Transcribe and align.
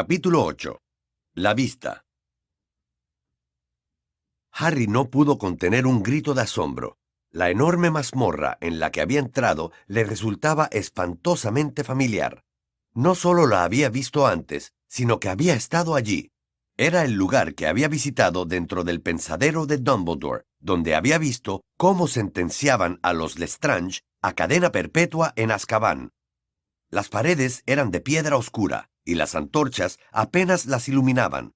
Capítulo 0.00 0.44
8. 0.44 0.80
La 1.34 1.54
vista. 1.54 2.04
Harry 4.52 4.86
no 4.86 5.10
pudo 5.10 5.38
contener 5.38 5.88
un 5.88 6.04
grito 6.04 6.34
de 6.34 6.42
asombro. 6.42 6.98
La 7.32 7.50
enorme 7.50 7.90
mazmorra 7.90 8.58
en 8.60 8.78
la 8.78 8.92
que 8.92 9.00
había 9.00 9.18
entrado 9.18 9.72
le 9.88 10.04
resultaba 10.04 10.68
espantosamente 10.70 11.82
familiar. 11.82 12.44
No 12.94 13.16
solo 13.16 13.48
la 13.48 13.64
había 13.64 13.88
visto 13.88 14.28
antes, 14.28 14.72
sino 14.86 15.18
que 15.18 15.30
había 15.30 15.54
estado 15.54 15.96
allí. 15.96 16.30
Era 16.76 17.04
el 17.04 17.14
lugar 17.14 17.56
que 17.56 17.66
había 17.66 17.88
visitado 17.88 18.44
dentro 18.44 18.84
del 18.84 19.02
pensadero 19.02 19.66
de 19.66 19.78
Dumbledore, 19.78 20.44
donde 20.60 20.94
había 20.94 21.18
visto 21.18 21.64
cómo 21.76 22.06
sentenciaban 22.06 23.00
a 23.02 23.12
los 23.14 23.36
Lestrange 23.40 24.02
a 24.22 24.32
cadena 24.34 24.70
perpetua 24.70 25.32
en 25.34 25.50
Azkaban. 25.50 26.12
Las 26.88 27.08
paredes 27.08 27.64
eran 27.66 27.90
de 27.90 28.00
piedra 28.00 28.36
oscura 28.36 28.90
y 29.08 29.14
las 29.14 29.34
antorchas 29.34 29.98
apenas 30.12 30.66
las 30.66 30.86
iluminaban. 30.86 31.54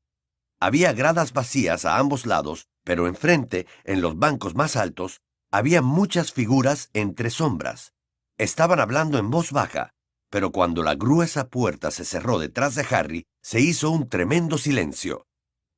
Había 0.59 0.95
gradas 0.95 1.34
vacías 1.34 1.84
a 1.84 1.98
ambos 1.98 2.25
lados, 2.25 2.66
pero 2.83 3.06
enfrente, 3.06 3.66
en 3.84 4.01
los 4.01 4.19
bancos 4.19 4.55
más 4.55 4.75
altos, 4.75 5.20
había 5.51 5.83
muchas 5.83 6.33
figuras 6.33 6.88
entre 6.95 7.28
sombras. 7.28 7.92
Estaban 8.38 8.80
hablando 8.80 9.19
en 9.19 9.30
voz 9.30 9.52
baja, 9.52 9.91
pero 10.30 10.51
cuando 10.51 10.83
la 10.83 10.95
gruesa 10.95 11.48
puerta 11.48 11.91
se 11.91 12.06
cerró 12.06 12.38
detrás 12.38 12.75
de 12.75 12.87
Harry, 12.88 13.27
se 13.42 13.61
hizo 13.61 13.91
un 13.91 14.09
tremendo 14.09 14.56
silencio. 14.56 15.27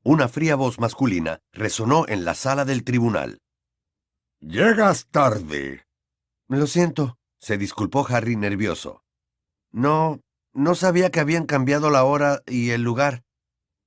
Una 0.04 0.28
fría 0.28 0.54
voz 0.54 0.78
masculina 0.78 1.40
resonó 1.52 2.06
en 2.06 2.24
la 2.24 2.34
sala 2.34 2.64
del 2.64 2.84
tribunal. 2.84 3.40
Llegas 4.38 5.08
tarde. 5.10 5.82
Lo 6.46 6.68
siento, 6.68 7.18
se 7.40 7.58
disculpó 7.58 8.06
Harry 8.08 8.36
nervioso. 8.36 9.02
No, 9.72 10.20
no 10.54 10.74
sabía 10.74 11.10
que 11.10 11.20
habían 11.20 11.46
cambiado 11.46 11.90
la 11.90 12.04
hora 12.04 12.42
y 12.46 12.70
el 12.70 12.82
lugar. 12.82 13.24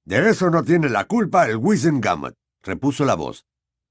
De 0.06 0.30
eso 0.30 0.50
no 0.50 0.64
tiene 0.64 0.90
la 0.90 1.06
culpa 1.06 1.48
el 1.48 1.58
Wizengamot, 1.58 2.36
repuso 2.62 3.06
la 3.06 3.16
voz. 3.16 3.46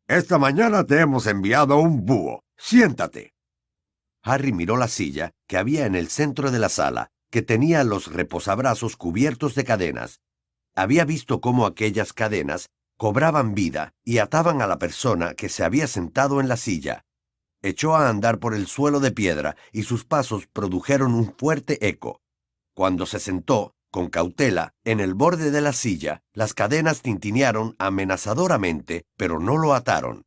Esta 0.08 0.38
mañana 0.38 0.84
te 0.84 1.00
hemos 1.00 1.27
enviado 1.27 1.78
un 1.78 2.06
búho. 2.06 2.44
Siéntate. 2.56 3.34
Harry 4.22 4.52
miró 4.52 4.77
la 4.77 4.88
silla 4.88 5.33
que 5.46 5.56
había 5.56 5.86
en 5.86 5.94
el 5.94 6.08
centro 6.08 6.50
de 6.50 6.58
la 6.58 6.68
sala, 6.68 7.08
que 7.30 7.42
tenía 7.42 7.84
los 7.84 8.12
reposabrazos 8.12 8.96
cubiertos 8.96 9.55
de 9.55 9.64
cadenas. 9.64 10.20
Había 10.74 11.05
visto 11.05 11.40
cómo 11.40 11.66
aquellas 11.66 12.12
cadenas 12.12 12.68
cobraban 12.96 13.55
vida 13.55 13.94
y 14.05 14.18
ataban 14.18 14.62
a 14.62 14.66
la 14.66 14.78
persona 14.78 15.34
que 15.34 15.48
se 15.48 15.64
había 15.64 15.86
sentado 15.86 16.40
en 16.40 16.48
la 16.48 16.56
silla. 16.56 17.05
Echó 17.62 17.96
a 17.96 18.08
andar 18.08 18.38
por 18.38 18.55
el 18.55 18.66
suelo 18.66 19.00
de 19.00 19.11
piedra 19.11 19.56
y 19.72 19.83
sus 19.83 20.05
pasos 20.05 20.46
produjeron 20.46 21.14
un 21.14 21.34
fuerte 21.36 21.86
eco. 21.86 22.20
Cuando 22.77 23.06
se 23.06 23.20
sentó, 23.20 23.74
con 23.91 24.10
cautela, 24.10 24.74
en 24.84 25.00
el 25.00 25.14
borde 25.14 25.50
de 25.50 25.62
la 25.62 25.72
silla, 25.72 26.20
las 26.34 26.52
cadenas 26.52 27.00
tintinearon 27.00 27.74
amenazadoramente, 27.78 29.06
pero 29.16 29.41
no 29.41 29.56
lo 29.56 29.72
ataron. 29.72 30.27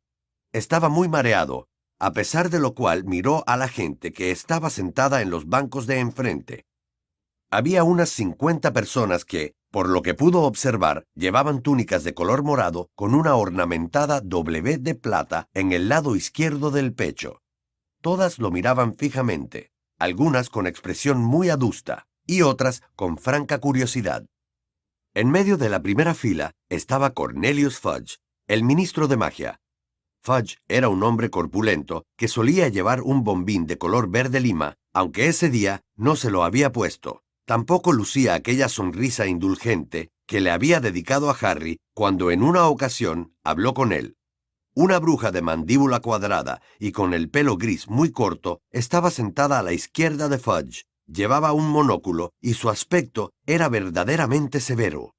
Estaba 0.52 0.88
muy 0.88 1.08
mareado, 1.08 1.68
a 2.00 2.12
pesar 2.12 2.50
de 2.50 2.58
lo 2.58 2.74
cual 2.74 3.04
miró 3.04 3.44
a 3.46 3.56
la 3.56 3.68
gente 3.68 4.12
que 4.12 4.32
estaba 4.32 4.68
sentada 4.68 5.22
en 5.22 5.30
los 5.30 5.46
bancos 5.46 5.86
de 5.86 6.00
enfrente. 6.00 6.64
Había 7.52 7.84
unas 7.84 8.10
cincuenta 8.10 8.72
personas 8.72 9.24
que, 9.24 9.54
por 9.70 9.88
lo 9.88 10.02
que 10.02 10.14
pudo 10.14 10.42
observar, 10.42 11.04
llevaban 11.14 11.62
túnicas 11.62 12.02
de 12.02 12.14
color 12.14 12.42
morado 12.42 12.90
con 12.96 13.14
una 13.14 13.36
ornamentada 13.36 14.20
W 14.22 14.78
de 14.78 14.96
plata 14.96 15.48
en 15.54 15.70
el 15.70 15.88
lado 15.88 16.16
izquierdo 16.16 16.72
del 16.72 16.94
pecho. 16.94 17.42
Todas 18.02 18.40
lo 18.40 18.50
miraban 18.50 18.96
fijamente, 18.96 19.70
algunas 20.00 20.50
con 20.50 20.66
expresión 20.66 21.18
muy 21.20 21.48
adusta 21.48 22.08
y 22.30 22.42
otras 22.42 22.82
con 22.94 23.18
franca 23.18 23.58
curiosidad. 23.58 24.24
En 25.14 25.30
medio 25.30 25.56
de 25.56 25.68
la 25.68 25.82
primera 25.82 26.14
fila 26.14 26.52
estaba 26.68 27.10
Cornelius 27.10 27.80
Fudge, 27.80 28.18
el 28.46 28.62
ministro 28.62 29.08
de 29.08 29.16
magia. 29.16 29.60
Fudge 30.22 30.58
era 30.68 30.88
un 30.88 31.02
hombre 31.02 31.28
corpulento 31.28 32.04
que 32.16 32.28
solía 32.28 32.68
llevar 32.68 33.02
un 33.02 33.24
bombín 33.24 33.66
de 33.66 33.78
color 33.78 34.08
verde 34.08 34.38
lima, 34.38 34.76
aunque 34.92 35.26
ese 35.26 35.50
día 35.50 35.80
no 35.96 36.14
se 36.14 36.30
lo 36.30 36.44
había 36.44 36.70
puesto. 36.70 37.24
Tampoco 37.46 37.92
lucía 37.92 38.34
aquella 38.34 38.68
sonrisa 38.68 39.26
indulgente 39.26 40.10
que 40.28 40.40
le 40.40 40.52
había 40.52 40.78
dedicado 40.78 41.30
a 41.30 41.36
Harry 41.40 41.80
cuando 41.94 42.30
en 42.30 42.44
una 42.44 42.68
ocasión 42.68 43.34
habló 43.42 43.74
con 43.74 43.92
él. 43.92 44.14
Una 44.72 45.00
bruja 45.00 45.32
de 45.32 45.42
mandíbula 45.42 45.98
cuadrada 45.98 46.62
y 46.78 46.92
con 46.92 47.12
el 47.12 47.28
pelo 47.28 47.56
gris 47.56 47.88
muy 47.88 48.12
corto 48.12 48.60
estaba 48.70 49.10
sentada 49.10 49.58
a 49.58 49.64
la 49.64 49.72
izquierda 49.72 50.28
de 50.28 50.38
Fudge. 50.38 50.84
Llevaba 51.12 51.52
un 51.52 51.68
monóculo 51.68 52.34
y 52.40 52.54
su 52.54 52.70
aspecto 52.70 53.32
era 53.44 53.68
verdaderamente 53.68 54.60
severo. 54.60 55.16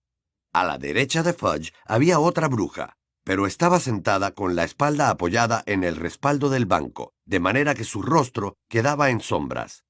A 0.54 0.64
la 0.64 0.78
derecha 0.78 1.22
de 1.22 1.34
Fudge 1.34 1.74
había 1.86 2.20
otra 2.20 2.48
bruja, 2.48 2.94
pero 3.26 3.46
estaba 3.46 3.80
sentada 3.82 4.32
con 4.32 4.56
la 4.56 4.64
espalda 4.64 5.10
apoyada 5.10 5.64
en 5.66 5.84
el 5.84 5.98
respaldo 5.98 6.50
del 6.50 6.66
banco, 6.66 7.12
de 7.26 7.42
manera 7.42 7.76
que 7.76 7.84
su 7.84 8.02
rostro 8.02 8.56
quedaba 8.70 9.10
en 9.10 9.20
sombras. 9.20 9.84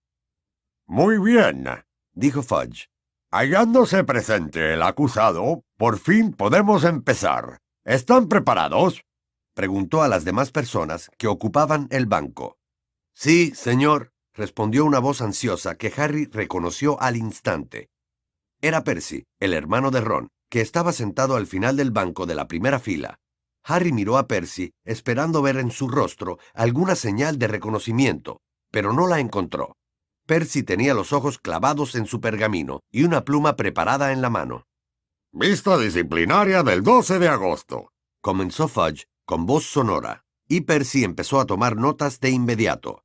Muy 0.88 1.20
bien, 1.20 1.68
dijo 2.14 2.42
Fudge. 2.42 2.90
Hallándose 3.30 4.04
presente 4.04 4.74
el 4.74 4.82
acusado, 4.82 5.62
por 5.78 6.00
fin 6.00 6.34
podemos 6.34 6.84
empezar. 6.84 7.60
¿Están 7.86 8.28
preparados? 8.28 9.04
preguntó 9.54 10.02
a 10.02 10.08
las 10.08 10.26
demás 10.26 10.52
personas 10.52 11.12
que 11.20 11.28
ocupaban 11.28 11.88
el 11.92 12.08
banco. 12.08 12.58
Sí, 13.14 13.54
señor, 13.54 14.11
respondió 14.34 14.86
una 14.86 15.00
voz 15.00 15.22
ansiosa 15.22 15.76
que 15.76 15.94
Harry 15.96 16.26
reconoció 16.26 17.02
al 17.02 17.18
instante. 17.18 17.90
Era 18.62 18.84
Percy, 18.84 19.24
el 19.40 19.54
hermano 19.54 19.92
de 19.92 20.02
Ron, 20.02 20.30
que 20.50 20.62
estaba 20.62 20.94
sentado 20.94 21.36
al 21.36 21.48
final 21.48 21.78
del 21.78 21.92
banco 21.92 22.26
de 22.26 22.36
la 22.36 22.48
primera 22.48 22.80
fila. 22.80 23.20
Harry 23.64 23.92
miró 23.92 24.18
a 24.18 24.28
Percy, 24.28 24.72
esperando 24.86 25.42
ver 25.42 25.58
en 25.58 25.72
su 25.72 25.88
rostro 25.88 26.40
alguna 26.54 26.96
señal 26.96 27.38
de 27.40 27.48
reconocimiento, 27.48 28.42
pero 28.72 28.94
no 28.94 29.08
la 29.08 29.20
encontró. 29.20 29.76
Percy 30.26 30.64
tenía 30.64 30.94
los 30.94 31.14
ojos 31.14 31.40
clavados 31.40 31.96
en 31.96 32.06
su 32.06 32.22
pergamino 32.22 32.82
y 32.92 33.04
una 33.04 33.24
pluma 33.24 33.56
preparada 33.56 34.12
en 34.12 34.22
la 34.22 34.30
mano. 34.30 34.66
Vista 35.32 35.78
disciplinaria 35.78 36.64
del 36.64 36.84
12 36.84 37.20
de 37.20 37.28
agosto, 37.28 37.92
comenzó 38.22 38.68
Fudge 38.68 39.06
con 39.26 39.46
voz 39.46 39.66
sonora, 39.66 40.26
y 40.48 40.62
Percy 40.62 41.04
empezó 41.04 41.40
a 41.40 41.46
tomar 41.46 41.78
notas 41.78 42.20
de 42.20 42.32
inmediato. 42.32 43.04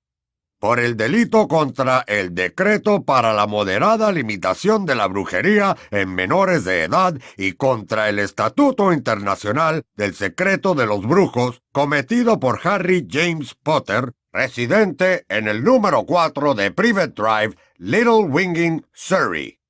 Por 0.66 0.81
el 0.81 0.97
delito 0.97 1.47
contra 1.47 2.03
el 2.09 2.34
decreto 2.34 3.04
para 3.04 3.32
la 3.32 3.47
moderada 3.47 4.10
limitación 4.10 4.84
de 4.84 4.97
la 4.97 5.06
brujería 5.06 5.77
en 5.93 6.12
menores 6.12 6.65
de 6.65 6.82
edad 6.82 7.15
y 7.37 7.53
contra 7.53 8.09
el 8.09 8.19
Estatuto 8.19 8.93
Internacional 8.93 9.84
del 9.94 10.16
Secreto 10.16 10.75
de 10.75 10.87
los 10.87 11.06
Brujos 11.06 11.62
cometido 11.71 12.41
por 12.41 12.59
Harry 12.65 13.06
James 13.09 13.55
Potter, 13.55 14.12
residente 14.32 15.25
en 15.28 15.47
el 15.47 15.62
número 15.62 16.03
4 16.03 16.55
de 16.55 16.72
Private 16.72 17.12
Drive, 17.15 17.55
Little 17.76 18.25
Winging, 18.25 18.84
Surrey. 18.93 19.60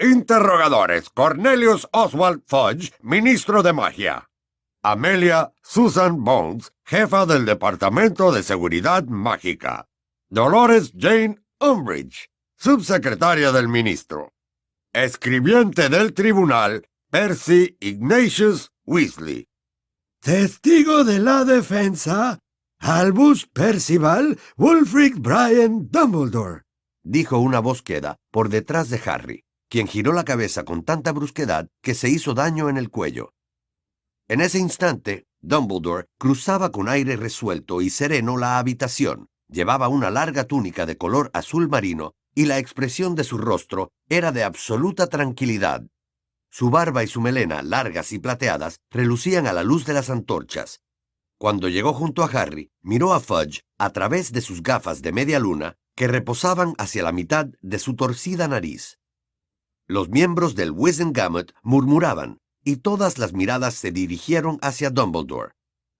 Interrogadores: 0.00 1.10
Cornelius 1.10 1.86
Oswald 1.92 2.42
Fudge, 2.48 2.92
ministro 3.02 3.62
de 3.62 3.72
magia. 3.72 4.28
Amelia 4.82 5.52
Susan 5.62 6.24
Bones, 6.24 6.72
jefa 6.84 7.24
del 7.24 7.46
Departamento 7.46 8.32
de 8.32 8.42
Seguridad 8.42 9.04
Mágica. 9.04 9.86
Dolores 10.34 10.92
Jane 10.96 11.38
Umbridge, 11.60 12.28
subsecretaria 12.58 13.52
del 13.52 13.68
ministro. 13.68 14.32
Escribiente 14.92 15.88
del 15.88 16.12
tribunal, 16.12 16.88
Percy 17.08 17.76
Ignatius 17.78 18.72
Weasley. 18.84 19.46
Testigo 20.20 21.04
de 21.04 21.20
la 21.20 21.44
defensa, 21.44 22.40
Albus 22.80 23.46
Percival 23.46 24.36
Wulfric 24.56 25.20
Brian 25.20 25.88
Dumbledore, 25.88 26.62
dijo 27.04 27.38
una 27.38 27.60
voz 27.60 27.82
queda 27.82 28.16
por 28.32 28.48
detrás 28.48 28.90
de 28.90 29.00
Harry, 29.06 29.44
quien 29.70 29.86
giró 29.86 30.12
la 30.12 30.24
cabeza 30.24 30.64
con 30.64 30.82
tanta 30.82 31.12
brusquedad 31.12 31.68
que 31.80 31.94
se 31.94 32.08
hizo 32.08 32.34
daño 32.34 32.68
en 32.68 32.76
el 32.76 32.90
cuello. 32.90 33.34
En 34.26 34.40
ese 34.40 34.58
instante, 34.58 35.28
Dumbledore 35.40 36.08
cruzaba 36.18 36.72
con 36.72 36.88
aire 36.88 37.14
resuelto 37.14 37.80
y 37.80 37.88
sereno 37.88 38.36
la 38.36 38.58
habitación. 38.58 39.28
Llevaba 39.48 39.88
una 39.88 40.10
larga 40.10 40.44
túnica 40.44 40.86
de 40.86 40.96
color 40.96 41.30
azul 41.34 41.68
marino 41.68 42.14
y 42.34 42.46
la 42.46 42.58
expresión 42.58 43.14
de 43.14 43.24
su 43.24 43.38
rostro 43.38 43.92
era 44.08 44.32
de 44.32 44.44
absoluta 44.44 45.06
tranquilidad. 45.06 45.82
Su 46.50 46.70
barba 46.70 47.02
y 47.04 47.06
su 47.06 47.20
melena, 47.20 47.62
largas 47.62 48.12
y 48.12 48.18
plateadas, 48.18 48.80
relucían 48.90 49.46
a 49.46 49.52
la 49.52 49.62
luz 49.62 49.86
de 49.86 49.94
las 49.94 50.10
antorchas, 50.10 50.80
cuando 51.38 51.68
llegó 51.68 51.92
junto 51.92 52.22
a 52.22 52.26
Harry, 52.26 52.70
miró 52.80 53.12
a 53.12 53.20
Fudge 53.20 53.64
a 53.76 53.90
través 53.90 54.32
de 54.32 54.40
sus 54.40 54.62
gafas 54.62 55.02
de 55.02 55.12
media 55.12 55.38
luna 55.38 55.76
que 55.96 56.08
reposaban 56.08 56.74
hacia 56.78 57.02
la 57.02 57.12
mitad 57.12 57.48
de 57.60 57.78
su 57.78 57.96
torcida 57.96 58.48
nariz. 58.48 58.98
Los 59.86 60.08
miembros 60.08 60.54
del 60.54 60.70
Wizengamot 60.70 61.52
murmuraban, 61.62 62.38
y 62.64 62.76
todas 62.76 63.18
las 63.18 63.34
miradas 63.34 63.74
se 63.74 63.92
dirigieron 63.92 64.58
hacia 64.62 64.90
Dumbledore. 64.90 65.52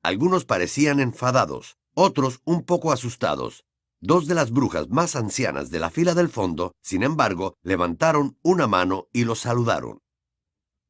Algunos 0.03 0.45
parecían 0.47 0.99
enfadados, 0.99 1.77
otros 1.95 2.41
un 2.45 2.63
poco 2.63 2.93
asustados. 2.93 3.65
Dos 4.01 4.27
de 4.27 4.35
las 4.35 4.51
brujas 4.51 4.91
más 4.91 5.17
ancianas 5.17 5.71
de 5.71 5.79
la 5.79 5.91
fila 5.91 6.15
del 6.15 6.29
fondo, 6.29 6.75
sin 6.83 7.03
embargo, 7.03 7.57
levantaron 7.63 8.37
una 8.43 8.67
mano 8.67 9.09
y 9.13 9.25
lo 9.25 9.35
saludaron. 9.35 10.01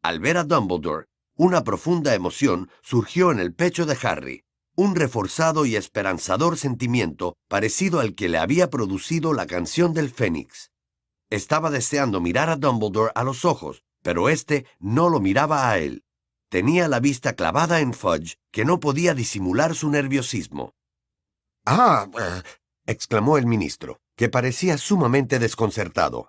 Al 0.02 0.18
ver 0.18 0.36
a 0.36 0.44
Dumbledore, 0.44 1.06
una 1.36 1.64
profunda 1.64 2.14
emoción 2.14 2.70
surgió 2.82 3.30
en 3.30 3.38
el 3.38 3.54
pecho 3.54 3.86
de 3.86 3.96
Harry, 4.02 4.44
un 4.76 4.96
reforzado 4.96 5.66
y 5.66 5.76
esperanzador 5.76 6.56
sentimiento 6.56 7.36
parecido 7.48 8.00
al 8.00 8.14
que 8.14 8.28
le 8.28 8.38
había 8.38 8.70
producido 8.70 9.32
la 9.32 9.46
canción 9.46 9.94
del 9.94 10.10
Fénix. 10.10 10.72
Estaba 11.30 11.70
deseando 11.70 12.20
mirar 12.20 12.50
a 12.50 12.56
Dumbledore 12.56 13.12
a 13.14 13.24
los 13.24 13.44
ojos, 13.44 13.84
pero 14.02 14.28
éste 14.28 14.66
no 14.78 15.08
lo 15.08 15.20
miraba 15.20 15.70
a 15.70 15.78
él. 15.78 16.04
Tenía 16.48 16.88
la 16.88 17.00
vista 17.00 17.34
clavada 17.34 17.80
en 17.80 17.94
Fudge, 17.94 18.36
que 18.52 18.64
no 18.64 18.78
podía 18.78 19.14
disimular 19.14 19.74
su 19.74 19.90
nerviosismo. 19.90 20.74
Ah, 21.64 22.06
eh, 22.18 22.42
exclamó 22.86 23.38
el 23.38 23.46
ministro, 23.46 24.00
que 24.16 24.28
parecía 24.28 24.76
sumamente 24.78 25.38
desconcertado. 25.38 26.28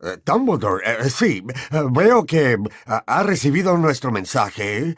Eh, 0.00 0.18
Dumbledore, 0.24 0.82
eh, 0.84 1.10
sí, 1.10 1.44
veo 1.92 2.26
que 2.26 2.58
ha 2.86 3.22
recibido 3.22 3.76
nuestro 3.78 4.10
mensaje 4.10 4.96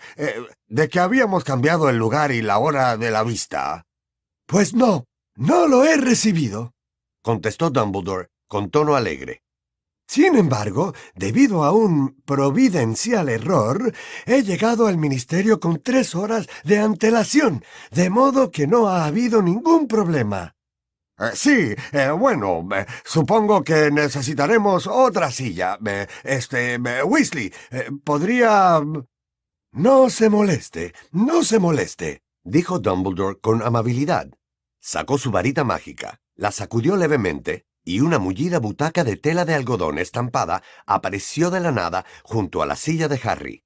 de 0.66 0.88
que 0.88 1.00
habíamos 1.00 1.44
cambiado 1.44 1.90
el 1.90 1.98
lugar 1.98 2.32
y 2.32 2.40
la 2.40 2.58
hora 2.58 2.96
de 2.96 3.10
la 3.10 3.22
vista. 3.22 3.84
Pues 4.46 4.72
no, 4.72 5.04
no 5.36 5.66
lo 5.68 5.84
he 5.84 5.96
recibido, 5.96 6.72
contestó 7.22 7.70
Dumbledore 7.70 8.28
con 8.48 8.70
tono 8.70 8.96
alegre. 8.96 9.43
Sin 10.06 10.36
embargo, 10.36 10.94
debido 11.14 11.64
a 11.64 11.72
un 11.72 12.20
providencial 12.24 13.28
error, 13.28 13.92
he 14.26 14.42
llegado 14.42 14.86
al 14.86 14.98
ministerio 14.98 15.60
con 15.60 15.80
tres 15.80 16.14
horas 16.14 16.46
de 16.62 16.78
antelación, 16.78 17.64
de 17.90 18.10
modo 18.10 18.50
que 18.50 18.66
no 18.66 18.88
ha 18.88 19.06
habido 19.06 19.42
ningún 19.42 19.88
problema. 19.88 20.54
Eh, 21.18 21.30
sí, 21.34 21.74
eh, 21.92 22.10
bueno, 22.10 22.66
eh, 22.74 22.86
supongo 23.04 23.62
que 23.62 23.90
necesitaremos 23.90 24.86
otra 24.86 25.30
silla. 25.30 25.78
este, 26.22 26.78
Weasley, 27.04 27.52
podría... 28.04 28.82
No 29.72 30.08
se 30.08 30.28
moleste, 30.28 30.94
no 31.10 31.42
se 31.42 31.58
moleste, 31.58 32.22
dijo 32.44 32.78
Dumbledore 32.78 33.40
con 33.40 33.60
amabilidad. 33.60 34.28
Sacó 34.80 35.18
su 35.18 35.32
varita 35.32 35.64
mágica, 35.64 36.20
la 36.36 36.52
sacudió 36.52 36.94
levemente, 36.94 37.66
y 37.84 38.00
una 38.00 38.18
mullida 38.18 38.58
butaca 38.58 39.04
de 39.04 39.16
tela 39.16 39.44
de 39.44 39.54
algodón 39.54 39.98
estampada 39.98 40.62
apareció 40.86 41.50
de 41.50 41.60
la 41.60 41.70
nada 41.70 42.04
junto 42.22 42.62
a 42.62 42.66
la 42.66 42.76
silla 42.76 43.08
de 43.08 43.20
Harry. 43.22 43.64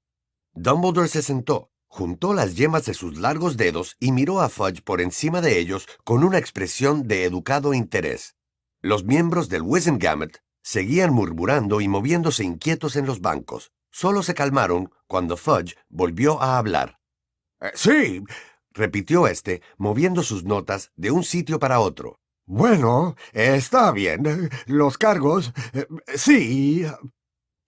Dumbledore 0.53 1.07
se 1.07 1.21
sentó, 1.21 1.71
Juntó 1.91 2.35
las 2.35 2.55
yemas 2.55 2.85
de 2.85 2.93
sus 2.93 3.17
largos 3.17 3.57
dedos 3.57 3.97
y 3.99 4.11
miró 4.11 4.41
a 4.41 4.49
Fudge 4.49 4.83
por 4.83 5.01
encima 5.01 5.41
de 5.41 5.57
ellos 5.57 5.87
con 6.03 6.23
una 6.23 6.37
expresión 6.37 7.07
de 7.07 7.23
educado 7.23 7.73
interés. 7.73 8.35
Los 8.79 9.03
miembros 9.03 9.49
del 9.49 9.63
Wizengamot 9.63 10.37
seguían 10.61 11.11
murmurando 11.11 11.81
y 11.81 11.87
moviéndose 11.87 12.43
inquietos 12.43 12.95
en 12.95 13.07
los 13.07 13.21
bancos. 13.21 13.71
Solo 13.91 14.21
se 14.21 14.35
calmaron 14.35 14.91
cuando 15.07 15.35
Fudge 15.35 15.75
volvió 15.89 16.39
a 16.39 16.59
hablar. 16.59 16.99
Eh, 17.59 17.71
sí, 17.73 18.23
repitió 18.71 19.25
éste, 19.25 19.63
moviendo 19.77 20.21
sus 20.21 20.43
notas 20.43 20.91
de 20.95 21.09
un 21.09 21.23
sitio 21.23 21.57
para 21.57 21.79
otro. 21.79 22.19
Bueno, 22.49 23.15
está 23.31 23.91
bien. 23.91 24.49
Los 24.65 24.97
cargos. 24.97 25.53
Eh, 25.71 25.85
sí. 26.15 26.83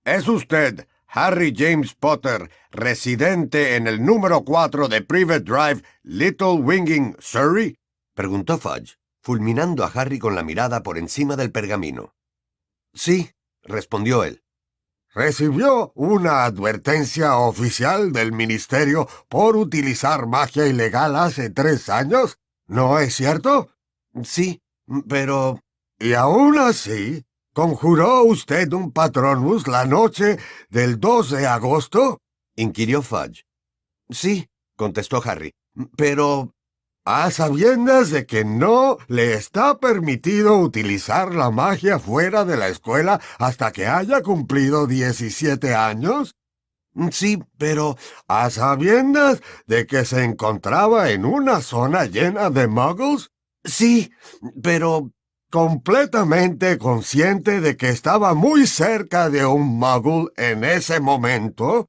¿Es 0.05 0.26
usted 0.26 0.88
Harry 1.06 1.55
James 1.55 1.94
Potter, 1.94 2.50
residente 2.70 3.76
en 3.76 3.87
el 3.87 4.05
número 4.05 4.43
4 4.43 4.88
de 4.88 5.02
Private 5.02 5.44
Drive, 5.44 5.82
Little 6.02 6.55
Winging, 6.55 7.14
Surrey? 7.20 7.76
preguntó 8.14 8.58
Fudge, 8.58 8.97
fulminando 9.20 9.85
a 9.85 9.88
Harry 9.88 10.19
con 10.19 10.35
la 10.35 10.43
mirada 10.43 10.82
por 10.82 10.97
encima 10.97 11.37
del 11.37 11.52
pergamino. 11.52 12.14
Sí, 12.94 13.31
respondió 13.62 14.25
él. 14.25 14.44
¿Recibió 15.14 15.93
una 15.94 16.44
advertencia 16.44 17.37
oficial 17.37 18.11
del 18.12 18.32
Ministerio 18.32 19.06
por 19.28 19.56
utilizar 19.56 20.26
magia 20.26 20.66
ilegal 20.66 21.14
hace 21.14 21.50
tres 21.50 21.88
años? 21.88 22.38
¿No 22.66 22.99
es 22.99 23.14
cierto? 23.14 23.70
Sí, 24.25 24.61
pero... 25.08 25.61
¿Y 26.00 26.14
aún 26.14 26.58
así? 26.58 27.25
¿Conjuró 27.52 28.25
usted 28.25 28.72
un 28.72 28.90
patronus 28.90 29.69
la 29.69 29.84
noche 29.84 30.37
del 30.69 30.99
2 30.99 31.31
de 31.31 31.46
agosto? 31.46 32.19
inquirió 32.56 33.00
Fudge. 33.00 33.44
Sí, 34.11 34.49
contestó 34.76 35.22
Harry, 35.25 35.55
pero 35.96 36.53
a 37.04 37.30
sabiendas 37.30 38.10
de 38.10 38.26
que 38.26 38.44
no 38.44 38.98
le 39.08 39.34
está 39.34 39.78
permitido 39.78 40.56
utilizar 40.58 41.34
la 41.34 41.50
magia 41.50 41.98
fuera 41.98 42.44
de 42.44 42.56
la 42.56 42.68
escuela 42.68 43.20
hasta 43.38 43.72
que 43.72 43.86
haya 43.86 44.22
cumplido 44.22 44.86
17 44.86 45.74
años? 45.74 46.34
Sí, 47.10 47.42
pero 47.58 47.96
a 48.28 48.50
sabiendas 48.50 49.42
de 49.66 49.86
que 49.86 50.04
se 50.04 50.22
encontraba 50.22 51.11
en 51.11 51.25
una 51.25 51.61
zona 51.61 52.04
llena 52.06 52.50
de 52.50 52.68
muggles? 52.68 53.30
Sí, 53.64 54.12
pero 54.62 55.11
completamente 55.50 56.78
consciente 56.78 57.61
de 57.61 57.76
que 57.76 57.88
estaba 57.88 58.34
muy 58.34 58.66
cerca 58.66 59.28
de 59.30 59.44
un 59.46 59.78
muggle 59.78 60.28
en 60.37 60.64
ese 60.64 61.00
momento? 61.00 61.88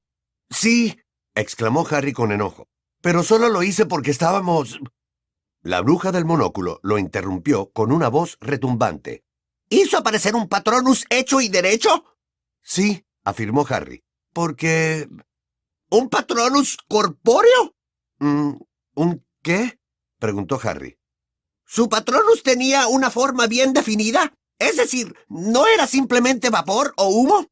Sí, 0.49 0.99
exclamó 1.35 1.85
Harry 1.89 2.13
con 2.13 2.31
enojo. 2.31 2.67
Pero 3.01 3.23
solo 3.23 3.49
lo 3.49 3.63
hice 3.63 3.85
porque 3.85 4.11
estábamos... 4.11 4.79
La 5.65 5.81
bruja 5.81 6.11
del 6.11 6.25
monóculo 6.25 6.79
lo 6.83 6.99
interrumpió 6.99 7.71
con 7.71 7.91
una 7.91 8.07
voz 8.07 8.37
retumbante. 8.39 9.25
¿Hizo 9.67 9.97
aparecer 9.97 10.35
un 10.35 10.47
patronus 10.47 11.05
hecho 11.09 11.41
y 11.41 11.49
derecho? 11.49 12.05
Sí, 12.61 13.03
afirmó 13.23 13.65
Harry. 13.67 14.03
Porque... 14.31 15.09
¿Un 15.89 16.09
patronus 16.09 16.77
corpóreo? 16.87 17.75
Mm, 18.19 18.57
¿Un 18.93 19.25
qué? 19.41 19.79
preguntó 20.19 20.59
Harry. 20.61 20.99
¿Su 21.65 21.89
patronus 21.89 22.43
tenía 22.43 22.85
una 22.85 23.09
forma 23.09 23.47
bien 23.47 23.73
definida? 23.73 24.35
Es 24.59 24.77
decir, 24.77 25.15
¿no 25.29 25.65
era 25.65 25.87
simplemente 25.87 26.51
vapor 26.51 26.93
o 26.95 27.07
humo? 27.07 27.47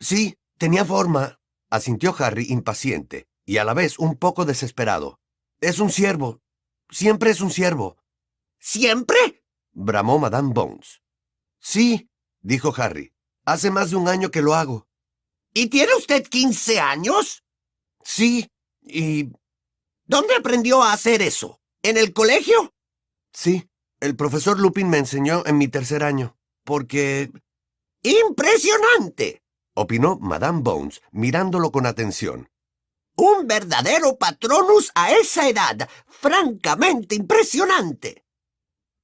Sí, 0.00 0.34
tenía 0.58 0.84
forma, 0.84 1.38
asintió 1.70 2.16
Harry 2.18 2.46
impaciente 2.48 3.28
y 3.46 3.58
a 3.58 3.64
la 3.64 3.74
vez 3.74 4.00
un 4.00 4.16
poco 4.16 4.44
desesperado. 4.44 5.20
Es 5.60 5.78
un 5.78 5.90
ciervo, 5.90 6.42
Siempre 6.90 7.30
es 7.30 7.40
un 7.40 7.50
siervo. 7.50 7.96
¿Siempre? 8.58 9.42
bramó 9.72 10.18
Madame 10.18 10.52
Bones. 10.52 11.02
Sí, 11.60 12.08
dijo 12.40 12.72
Harry. 12.76 13.12
Hace 13.44 13.70
más 13.70 13.90
de 13.90 13.96
un 13.96 14.08
año 14.08 14.30
que 14.30 14.42
lo 14.42 14.54
hago. 14.54 14.86
¿Y 15.52 15.68
tiene 15.68 15.94
usted 15.94 16.26
quince 16.26 16.80
años? 16.80 17.44
Sí, 18.02 18.48
y... 18.82 19.30
¿Dónde 20.06 20.34
aprendió 20.36 20.82
a 20.82 20.92
hacer 20.92 21.22
eso? 21.22 21.60
¿En 21.82 21.96
el 21.96 22.12
colegio? 22.12 22.74
Sí, 23.32 23.68
el 24.00 24.16
profesor 24.16 24.58
Lupin 24.58 24.88
me 24.88 24.98
enseñó 24.98 25.42
en 25.46 25.58
mi 25.58 25.68
tercer 25.68 26.04
año, 26.04 26.36
porque... 26.64 27.32
¡Impresionante! 28.02 29.42
opinó 29.74 30.18
Madame 30.18 30.60
Bones, 30.62 31.02
mirándolo 31.10 31.72
con 31.72 31.86
atención. 31.86 32.48
Un 33.16 33.46
verdadero 33.46 34.16
patronus 34.16 34.90
a 34.94 35.12
esa 35.12 35.48
edad. 35.48 35.88
Francamente 36.08 37.14
impresionante. 37.14 38.24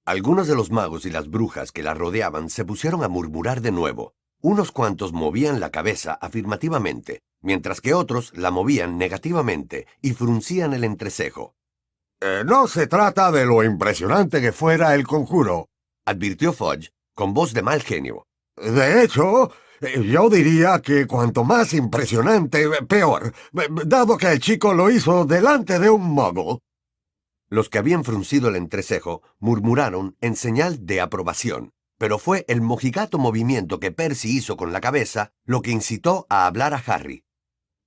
Algunos 0.04 0.48
de 0.48 0.56
los 0.56 0.70
magos 0.70 1.04
y 1.04 1.10
las 1.10 1.28
brujas 1.28 1.70
que 1.70 1.82
la 1.82 1.94
rodeaban 1.94 2.50
se 2.50 2.64
pusieron 2.64 3.04
a 3.04 3.08
murmurar 3.08 3.60
de 3.60 3.70
nuevo. 3.70 4.14
Unos 4.42 4.72
cuantos 4.72 5.12
movían 5.12 5.60
la 5.60 5.70
cabeza 5.70 6.14
afirmativamente, 6.14 7.20
mientras 7.42 7.80
que 7.80 7.94
otros 7.94 8.32
la 8.34 8.50
movían 8.50 8.98
negativamente 8.98 9.86
y 10.00 10.12
fruncían 10.12 10.72
el 10.72 10.82
entrecejo. 10.82 11.54
Eh, 12.20 12.42
no 12.44 12.66
se 12.66 12.86
trata 12.86 13.30
de 13.30 13.46
lo 13.46 13.62
impresionante 13.62 14.40
que 14.40 14.52
fuera 14.52 14.94
el 14.94 15.06
conjuro, 15.06 15.68
advirtió 16.04 16.52
Fudge, 16.52 16.90
con 17.14 17.32
voz 17.32 17.52
de 17.54 17.62
mal 17.62 17.82
genio. 17.82 18.26
De 18.56 19.02
hecho, 19.04 19.52
yo 19.80 20.28
diría 20.28 20.80
que 20.82 21.06
cuanto 21.06 21.44
más 21.44 21.72
impresionante, 21.72 22.68
peor, 22.86 23.32
dado 23.86 24.16
que 24.18 24.32
el 24.32 24.40
chico 24.40 24.74
lo 24.74 24.90
hizo 24.90 25.24
delante 25.24 25.78
de 25.78 25.90
un 25.90 26.02
muggle. 26.02 26.58
Los 27.48 27.68
que 27.68 27.78
habían 27.78 28.04
fruncido 28.04 28.48
el 28.48 28.56
entrecejo 28.56 29.22
murmuraron 29.38 30.16
en 30.20 30.36
señal 30.36 30.86
de 30.86 31.00
aprobación, 31.00 31.72
pero 31.98 32.18
fue 32.18 32.44
el 32.48 32.60
mojigato 32.60 33.18
movimiento 33.18 33.80
que 33.80 33.90
Percy 33.90 34.36
hizo 34.36 34.56
con 34.56 34.72
la 34.72 34.80
cabeza 34.80 35.32
lo 35.44 35.60
que 35.62 35.70
incitó 35.70 36.26
a 36.28 36.46
hablar 36.46 36.74
a 36.74 36.82
Harry. 36.86 37.24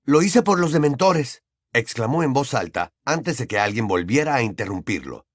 Lo 0.04 0.20
hice 0.20 0.42
por 0.42 0.60
los 0.60 0.72
dementores, 0.72 1.42
exclamó 1.72 2.22
en 2.22 2.32
voz 2.32 2.54
alta 2.54 2.92
antes 3.04 3.38
de 3.38 3.46
que 3.46 3.58
alguien 3.58 3.88
volviera 3.88 4.34
a 4.34 4.42
interrumpirlo. 4.42 5.26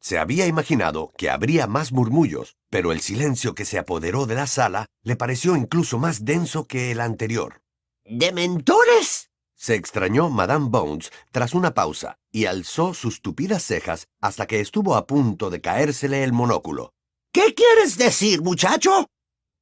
Se 0.00 0.18
había 0.18 0.46
imaginado 0.46 1.12
que 1.16 1.30
habría 1.30 1.66
más 1.66 1.92
murmullos, 1.92 2.56
pero 2.70 2.92
el 2.92 3.00
silencio 3.00 3.54
que 3.54 3.64
se 3.64 3.78
apoderó 3.78 4.26
de 4.26 4.36
la 4.36 4.46
sala 4.46 4.86
le 5.02 5.16
pareció 5.16 5.56
incluso 5.56 5.98
más 5.98 6.24
denso 6.24 6.66
que 6.66 6.90
el 6.90 7.00
anterior. 7.00 7.62
¿Dementores? 8.04 9.30
Se 9.56 9.74
extrañó 9.74 10.30
Madame 10.30 10.68
Bones 10.70 11.10
tras 11.32 11.52
una 11.52 11.74
pausa 11.74 12.16
y 12.30 12.46
alzó 12.46 12.94
sus 12.94 13.22
tupidas 13.22 13.64
cejas 13.64 14.06
hasta 14.20 14.46
que 14.46 14.60
estuvo 14.60 14.94
a 14.94 15.06
punto 15.06 15.50
de 15.50 15.60
caérsele 15.60 16.22
el 16.22 16.32
monóculo. 16.32 16.92
¿Qué 17.32 17.54
quieres 17.54 17.98
decir, 17.98 18.40
muchacho? 18.40 19.06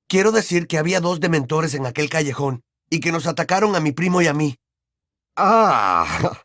Quiero 0.07 0.33
decir 0.33 0.66
que 0.66 0.78
había 0.78 1.00
dos 1.00 1.19
dementores 1.19 1.75
en 1.75 1.87
aquel 1.87 2.11
callejón 2.11 2.62
y 2.90 3.00
que 3.00 3.11
nos 3.11 3.26
atacaron 3.26 3.75
a 3.75 3.81
mi 3.81 3.93
primo 3.93 4.21
y 4.21 4.26
a 4.26 4.35
mí. 4.35 4.57
Ah, 5.35 6.40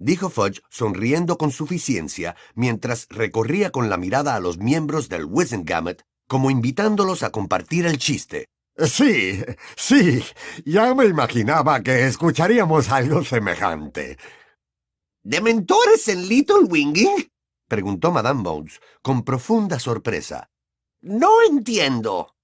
dijo 0.00 0.30
Fudge 0.30 0.62
sonriendo 0.68 1.38
con 1.38 1.52
suficiencia 1.52 2.34
mientras 2.54 3.06
recorría 3.10 3.70
con 3.70 3.88
la 3.88 3.96
mirada 3.96 4.34
a 4.34 4.40
los 4.40 4.58
miembros 4.58 5.08
del 5.08 5.26
Wizengamot 5.26 6.02
como 6.26 6.50
invitándolos 6.50 7.22
a 7.22 7.30
compartir 7.30 7.86
el 7.86 7.98
chiste. 7.98 8.46
Sí, 8.76 9.44
sí, 9.76 10.24
ya 10.64 10.94
me 10.94 11.04
imaginaba 11.04 11.82
que 11.82 12.06
escucharíamos 12.06 12.88
algo 12.88 13.22
semejante. 13.24 14.16
¿Dementores 15.22 16.08
en 16.08 16.26
Little 16.28 16.64
Winging? 16.68 17.28
preguntó 17.68 18.10
Madame 18.10 18.42
Bones 18.42 18.80
con 19.02 19.22
profunda 19.22 19.78
sorpresa. 19.78 20.48
No 21.02 21.42
entiendo. 21.46 22.34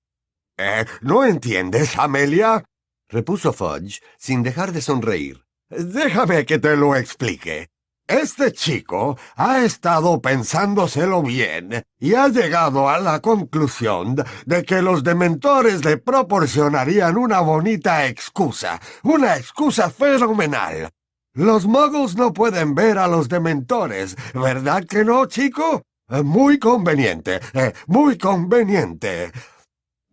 ¿Eh? 0.58 0.84
¿No 1.00 1.24
entiendes, 1.24 1.96
Amelia? 1.96 2.64
repuso 3.08 3.52
Fudge 3.52 4.02
sin 4.18 4.42
dejar 4.42 4.72
de 4.72 4.82
sonreír. 4.82 5.45
Déjame 5.70 6.46
que 6.46 6.58
te 6.58 6.76
lo 6.76 6.94
explique. 6.94 7.68
Este 8.06 8.52
chico 8.52 9.18
ha 9.34 9.64
estado 9.64 10.20
pensándoselo 10.20 11.22
bien 11.22 11.82
y 11.98 12.14
ha 12.14 12.28
llegado 12.28 12.88
a 12.88 13.00
la 13.00 13.18
conclusión 13.20 14.14
de 14.44 14.62
que 14.62 14.80
los 14.80 15.02
dementores 15.02 15.84
le 15.84 15.96
proporcionarían 15.96 17.16
una 17.16 17.40
bonita 17.40 18.06
excusa, 18.06 18.80
una 19.02 19.36
excusa 19.36 19.90
fenomenal. 19.90 20.88
Los 21.34 21.66
muggles 21.66 22.14
no 22.14 22.32
pueden 22.32 22.76
ver 22.76 22.96
a 22.98 23.08
los 23.08 23.28
dementores, 23.28 24.16
¿verdad 24.34 24.84
que 24.84 25.04
no, 25.04 25.26
chico? 25.26 25.82
Eh, 26.08 26.22
muy 26.22 26.60
conveniente, 26.60 27.40
eh, 27.54 27.72
muy 27.88 28.16
conveniente. 28.16 29.32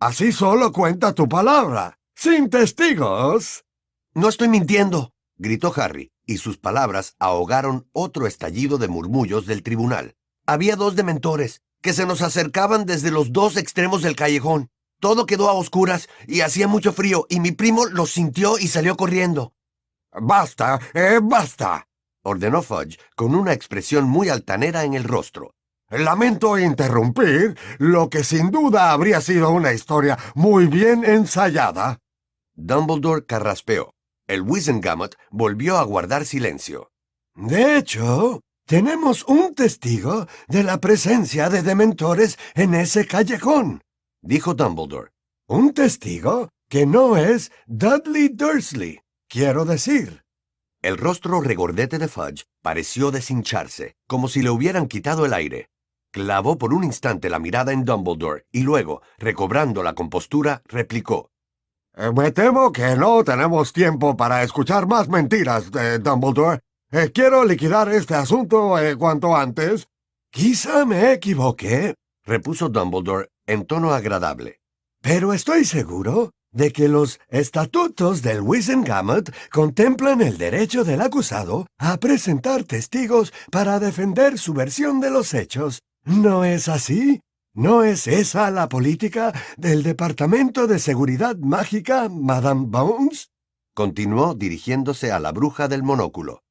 Así 0.00 0.32
solo 0.32 0.72
cuenta 0.72 1.14
tu 1.14 1.28
palabra, 1.28 1.96
sin 2.16 2.50
testigos. 2.50 3.64
No 4.14 4.28
estoy 4.28 4.48
mintiendo, 4.48 5.13
gritó 5.36 5.72
Harry, 5.76 6.12
y 6.26 6.38
sus 6.38 6.58
palabras 6.58 7.16
ahogaron 7.18 7.88
otro 7.92 8.26
estallido 8.26 8.78
de 8.78 8.88
murmullos 8.88 9.46
del 9.46 9.62
tribunal. 9.62 10.16
Había 10.46 10.76
dos 10.76 10.96
dementores, 10.96 11.62
que 11.82 11.92
se 11.92 12.06
nos 12.06 12.22
acercaban 12.22 12.86
desde 12.86 13.10
los 13.10 13.32
dos 13.32 13.56
extremos 13.56 14.02
del 14.02 14.16
callejón. 14.16 14.70
Todo 15.00 15.26
quedó 15.26 15.48
a 15.48 15.52
oscuras 15.52 16.08
y 16.26 16.40
hacía 16.40 16.66
mucho 16.66 16.92
frío, 16.92 17.26
y 17.28 17.40
mi 17.40 17.52
primo 17.52 17.86
los 17.86 18.10
sintió 18.10 18.58
y 18.58 18.68
salió 18.68 18.96
corriendo. 18.96 19.52
Basta, 20.12 20.80
eh, 20.94 21.20
basta, 21.22 21.88
ordenó 22.22 22.62
Fudge 22.62 22.98
con 23.16 23.34
una 23.34 23.52
expresión 23.52 24.04
muy 24.04 24.28
altanera 24.28 24.84
en 24.84 24.94
el 24.94 25.04
rostro. 25.04 25.54
Lamento 25.90 26.58
interrumpir 26.58 27.56
lo 27.78 28.08
que 28.08 28.24
sin 28.24 28.50
duda 28.50 28.92
habría 28.92 29.20
sido 29.20 29.50
una 29.50 29.72
historia 29.72 30.18
muy 30.34 30.66
bien 30.66 31.04
ensayada. 31.04 32.00
Dumbledore 32.54 33.26
carraspeó. 33.26 33.93
El 34.26 34.40
Wizengamot 34.42 35.16
volvió 35.30 35.76
a 35.76 35.84
guardar 35.84 36.24
silencio. 36.24 36.90
De 37.34 37.76
hecho, 37.76 38.40
tenemos 38.66 39.24
un 39.24 39.54
testigo 39.54 40.26
de 40.48 40.62
la 40.62 40.80
presencia 40.80 41.50
de 41.50 41.62
dementores 41.62 42.38
en 42.54 42.74
ese 42.74 43.06
callejón, 43.06 43.82
dijo 44.22 44.54
Dumbledore. 44.54 45.10
Un 45.46 45.74
testigo 45.74 46.48
que 46.70 46.86
no 46.86 47.18
es 47.18 47.52
Dudley 47.66 48.28
Dursley, 48.28 49.00
quiero 49.28 49.66
decir. 49.66 50.22
El 50.80 50.96
rostro 50.96 51.42
regordete 51.42 51.98
de 51.98 52.08
Fudge 52.08 52.44
pareció 52.62 53.10
deshincharse, 53.10 53.94
como 54.06 54.28
si 54.28 54.40
le 54.40 54.48
hubieran 54.50 54.86
quitado 54.86 55.26
el 55.26 55.34
aire. 55.34 55.68
Clavó 56.10 56.56
por 56.56 56.72
un 56.72 56.84
instante 56.84 57.28
la 57.28 57.38
mirada 57.38 57.72
en 57.72 57.84
Dumbledore 57.84 58.46
y 58.50 58.62
luego, 58.62 59.02
recobrando 59.18 59.82
la 59.82 59.94
compostura, 59.94 60.62
replicó. 60.66 61.30
Eh, 61.96 62.10
me 62.12 62.32
temo 62.32 62.72
que 62.72 62.96
no 62.96 63.22
tenemos 63.22 63.72
tiempo 63.72 64.16
para 64.16 64.42
escuchar 64.42 64.86
más 64.86 65.08
mentiras, 65.08 65.70
Dumbledore. 65.70 66.60
Eh, 66.90 67.12
quiero 67.14 67.44
liquidar 67.44 67.88
este 67.88 68.14
asunto 68.14 68.78
eh, 68.78 68.96
cuanto 68.96 69.36
antes. 69.36 69.86
Quizá 70.30 70.84
me 70.84 71.12
equivoqué, 71.12 71.94
repuso 72.24 72.68
Dumbledore 72.68 73.28
en 73.46 73.64
tono 73.64 73.92
agradable. 73.92 74.58
Pero 75.00 75.32
estoy 75.32 75.64
seguro 75.64 76.32
de 76.50 76.72
que 76.72 76.88
los 76.88 77.20
estatutos 77.28 78.22
del 78.22 78.40
Wizengamot 78.40 79.32
contemplan 79.52 80.20
el 80.20 80.36
derecho 80.36 80.82
del 80.82 81.00
acusado 81.00 81.66
a 81.78 81.96
presentar 81.98 82.64
testigos 82.64 83.32
para 83.52 83.78
defender 83.78 84.38
su 84.38 84.52
versión 84.52 85.00
de 85.00 85.10
los 85.10 85.32
hechos. 85.32 85.82
¿No 86.04 86.44
es 86.44 86.68
así? 86.68 87.20
¿No 87.56 87.84
es 87.84 88.08
esa 88.08 88.50
la 88.50 88.68
política 88.68 89.32
del 89.56 89.84
Departamento 89.84 90.66
de 90.66 90.80
Seguridad 90.80 91.36
Mágica, 91.36 92.08
Madame 92.08 92.64
Bones? 92.66 93.30
Continuó 93.72 94.34
dirigiéndose 94.34 95.12
a 95.12 95.20
la 95.20 95.30
bruja 95.30 95.68
del 95.68 95.84
monóculo. 95.84 96.42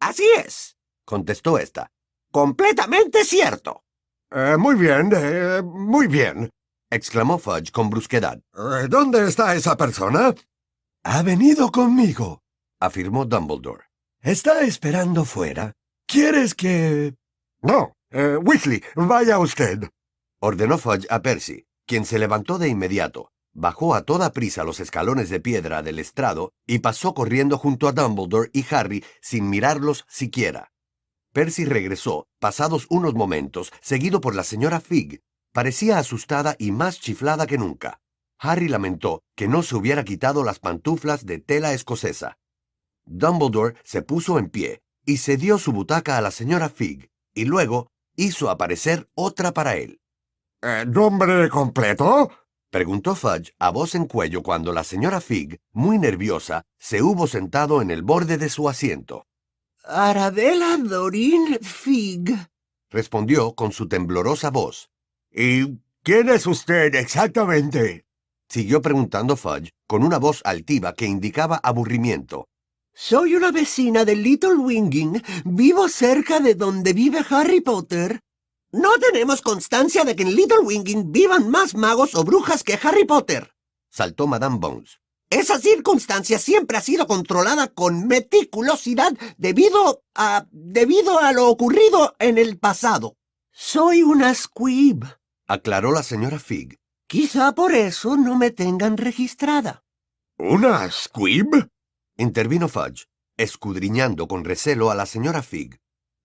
Así 0.00 0.24
es, 0.44 0.76
contestó 1.04 1.56
ésta. 1.56 1.92
Completamente 2.32 3.24
cierto. 3.24 3.84
Eh, 4.32 4.56
muy 4.58 4.74
bien, 4.74 5.12
eh, 5.14 5.62
muy 5.62 6.08
bien, 6.08 6.50
exclamó 6.90 7.38
Fudge 7.38 7.70
con 7.70 7.88
brusquedad. 7.88 8.40
Eh, 8.52 8.88
¿Dónde 8.88 9.28
está 9.28 9.54
esa 9.54 9.76
persona? 9.76 10.34
Ha 11.04 11.22
venido 11.22 11.70
conmigo, 11.70 12.42
afirmó 12.80 13.24
Dumbledore. 13.24 13.84
Está 14.20 14.62
esperando 14.62 15.24
fuera. 15.24 15.74
¿Quieres 16.08 16.56
que... 16.56 17.14
No. 17.62 17.92
Weasley, 18.12 18.82
vaya 18.96 19.38
usted 19.38 19.88
ordenó 20.40 20.78
Fudge 20.78 21.06
a 21.10 21.22
Percy, 21.22 21.66
quien 21.86 22.04
se 22.04 22.18
levantó 22.18 22.58
de 22.58 22.68
inmediato, 22.68 23.30
bajó 23.52 23.94
a 23.94 24.02
toda 24.02 24.32
prisa 24.32 24.64
los 24.64 24.80
escalones 24.80 25.28
de 25.28 25.40
piedra 25.40 25.82
del 25.82 25.98
estrado 25.98 26.52
y 26.66 26.78
pasó 26.78 27.14
corriendo 27.14 27.58
junto 27.58 27.88
a 27.88 27.92
Dumbledore 27.92 28.50
y 28.52 28.64
Harry 28.70 29.04
sin 29.20 29.50
mirarlos 29.50 30.06
siquiera. 30.08 30.72
Percy 31.32 31.64
regresó, 31.64 32.26
pasados 32.38 32.86
unos 32.88 33.14
momentos, 33.14 33.72
seguido 33.80 34.20
por 34.20 34.34
la 34.34 34.42
señora 34.42 34.80
Fig. 34.80 35.20
Parecía 35.52 35.98
asustada 35.98 36.56
y 36.58 36.72
más 36.72 37.00
chiflada 37.00 37.46
que 37.46 37.58
nunca. 37.58 38.00
Harry 38.38 38.68
lamentó 38.68 39.22
que 39.36 39.46
no 39.46 39.62
se 39.62 39.76
hubiera 39.76 40.04
quitado 40.04 40.42
las 40.42 40.58
pantuflas 40.58 41.26
de 41.26 41.38
tela 41.38 41.72
escocesa. 41.72 42.38
Dumbledore 43.04 43.74
se 43.84 44.02
puso 44.02 44.38
en 44.38 44.48
pie 44.48 44.80
y 45.04 45.18
cedió 45.18 45.58
su 45.58 45.72
butaca 45.72 46.16
a 46.16 46.20
la 46.20 46.30
señora 46.30 46.68
Fig, 46.68 47.10
y 47.34 47.44
luego 47.44 47.90
hizo 48.16 48.48
aparecer 48.48 49.08
otra 49.14 49.52
para 49.52 49.76
él. 49.76 50.00
Eh, 50.62 50.84
¿Nombre 50.86 51.48
completo? 51.48 52.30
Preguntó 52.70 53.14
Fudge 53.14 53.54
a 53.58 53.70
voz 53.70 53.94
en 53.94 54.06
cuello 54.06 54.42
cuando 54.42 54.72
la 54.74 54.84
señora 54.84 55.22
Fig, 55.22 55.58
muy 55.72 55.98
nerviosa, 55.98 56.64
se 56.78 57.02
hubo 57.02 57.26
sentado 57.26 57.80
en 57.80 57.90
el 57.90 58.02
borde 58.02 58.36
de 58.36 58.50
su 58.50 58.68
asiento. 58.68 59.26
Arabella 59.84 60.76
Dorin 60.76 61.58
Fig, 61.62 62.36
respondió 62.90 63.54
con 63.54 63.72
su 63.72 63.88
temblorosa 63.88 64.50
voz. 64.50 64.90
¿Y 65.32 65.78
quién 66.02 66.28
es 66.28 66.46
usted 66.46 66.94
exactamente? 66.94 68.04
siguió 68.46 68.82
preguntando 68.82 69.36
Fudge 69.36 69.70
con 69.86 70.04
una 70.04 70.18
voz 70.18 70.42
altiva 70.44 70.94
que 70.94 71.06
indicaba 71.06 71.56
aburrimiento. 71.62 72.48
Soy 72.92 73.34
una 73.34 73.50
vecina 73.50 74.04
de 74.04 74.14
Little 74.16 74.56
Winging. 74.56 75.22
Vivo 75.44 75.88
cerca 75.88 76.38
de 76.40 76.54
donde 76.54 76.92
vive 76.92 77.24
Harry 77.30 77.60
Potter. 77.62 78.20
No 78.72 78.98
tenemos 78.98 79.42
constancia 79.42 80.04
de 80.04 80.14
que 80.14 80.22
en 80.22 80.34
Little 80.34 80.60
Winging 80.60 81.10
vivan 81.10 81.50
más 81.50 81.74
magos 81.74 82.14
o 82.14 82.22
brujas 82.22 82.62
que 82.62 82.78
Harry 82.82 83.04
Potter. 83.04 83.52
Saltó 83.90 84.26
Madame 84.26 84.58
Bones. 84.58 85.00
Esa 85.28 85.58
circunstancia 85.58 86.38
siempre 86.38 86.76
ha 86.76 86.80
sido 86.80 87.06
controlada 87.06 87.68
con 87.68 88.06
meticulosidad 88.06 89.12
debido 89.38 90.02
a... 90.14 90.46
debido 90.50 91.20
a 91.20 91.32
lo 91.32 91.48
ocurrido 91.48 92.14
en 92.18 92.38
el 92.38 92.58
pasado. 92.58 93.16
Soy 93.52 94.02
una 94.02 94.34
squib, 94.34 95.04
aclaró 95.46 95.92
la 95.92 96.04
señora 96.04 96.38
Fig. 96.38 96.78
Quizá 97.08 97.52
por 97.56 97.74
eso 97.74 98.16
no 98.16 98.36
me 98.36 98.52
tengan 98.52 98.96
registrada. 98.96 99.82
¿Una 100.38 100.88
squib? 100.90 101.68
intervino 102.16 102.68
Fudge, 102.68 103.06
escudriñando 103.36 104.28
con 104.28 104.44
recelo 104.44 104.90
a 104.90 104.94
la 104.94 105.06
señora 105.06 105.42
Fig. 105.42 105.80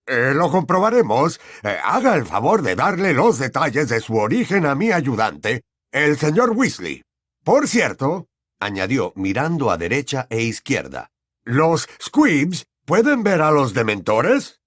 Eh, 0.06 0.32
lo 0.34 0.50
comprobaremos. 0.50 1.40
Eh, 1.62 1.76
haga 1.82 2.14
el 2.14 2.26
favor 2.26 2.62
de 2.62 2.76
darle 2.76 3.12
los 3.12 3.38
detalles 3.38 3.88
de 3.88 4.00
su 4.00 4.16
origen 4.16 4.64
a 4.64 4.74
mi 4.74 4.92
ayudante, 4.92 5.62
el 5.90 6.16
señor 6.16 6.50
Weasley. 6.50 7.02
Por 7.42 7.66
cierto, 7.66 8.28
añadió 8.60 9.12
mirando 9.16 9.70
a 9.70 9.76
derecha 9.76 10.26
e 10.30 10.42
izquierda. 10.42 11.10
¿Los 11.44 11.88
squibs 12.00 12.66
pueden 12.84 13.22
ver 13.22 13.42
a 13.42 13.50
los 13.50 13.74
dementores? 13.74 14.60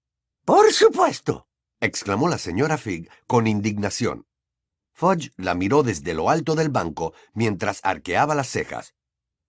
Por 0.44 0.72
supuesto, 0.72 1.46
exclamó 1.80 2.28
la 2.28 2.38
señora 2.38 2.76
Fig 2.76 3.10
con 3.26 3.46
indignación. 3.46 4.26
Fudge 4.94 5.32
la 5.36 5.54
miró 5.54 5.82
desde 5.82 6.12
lo 6.12 6.28
alto 6.28 6.54
del 6.54 6.68
banco 6.68 7.14
mientras 7.32 7.80
arqueaba 7.82 8.34
las 8.34 8.48
cejas. 8.48 8.94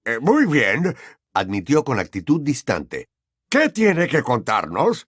Eh, 0.05 0.19
muy 0.19 0.45
bien, 0.45 0.95
admitió 1.33 1.83
con 1.83 1.99
actitud 1.99 2.41
distante. 2.41 3.09
¿Qué 3.49 3.69
tiene 3.69 4.07
que 4.07 4.23
contarnos? 4.23 5.07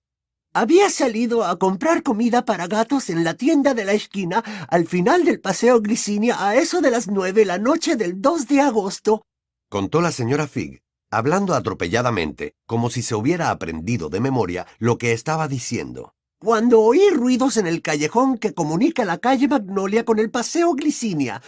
Había 0.56 0.92
salido 0.92 1.44
a 1.44 1.58
comprar 1.58 2.04
comida 2.04 2.46
para 2.46 2.68
gatos 2.68 3.10
en 3.10 3.24
la 3.24 3.34
tienda 3.34 3.74
de 3.74 3.86
la 3.86 3.94
esquina 3.94 4.44
al 4.70 4.86
final 4.86 5.26
del 5.26 5.40
paseo 5.40 5.82
Glicinia 5.82 6.48
a 6.48 6.56
eso 6.56 6.80
de 6.80 6.92
las 6.92 7.08
nueve 7.08 7.44
la 7.44 7.58
noche 7.58 7.96
del 7.96 8.22
2 8.22 8.48
de 8.48 8.62
agosto. 8.62 9.26
Contó 9.68 10.00
la 10.00 10.12
señora 10.12 10.48
Fig, 10.48 10.84
hablando 11.10 11.56
atropelladamente, 11.56 12.54
como 12.68 12.92
si 12.92 13.02
se 13.02 13.16
hubiera 13.16 13.50
aprendido 13.50 14.10
de 14.10 14.20
memoria 14.20 14.68
lo 14.78 15.00
que 15.00 15.14
estaba 15.14 15.48
diciendo. 15.48 16.14
Cuando 16.38 16.82
oí 16.82 17.10
ruidos 17.10 17.58
en 17.58 17.66
el 17.66 17.82
callejón 17.82 18.38
que 18.38 18.54
comunica 18.54 19.06
la 19.06 19.18
calle 19.18 19.48
Magnolia 19.48 20.06
con 20.06 20.20
el 20.20 20.30
paseo 20.30 20.74
Glicinia, 20.74 21.42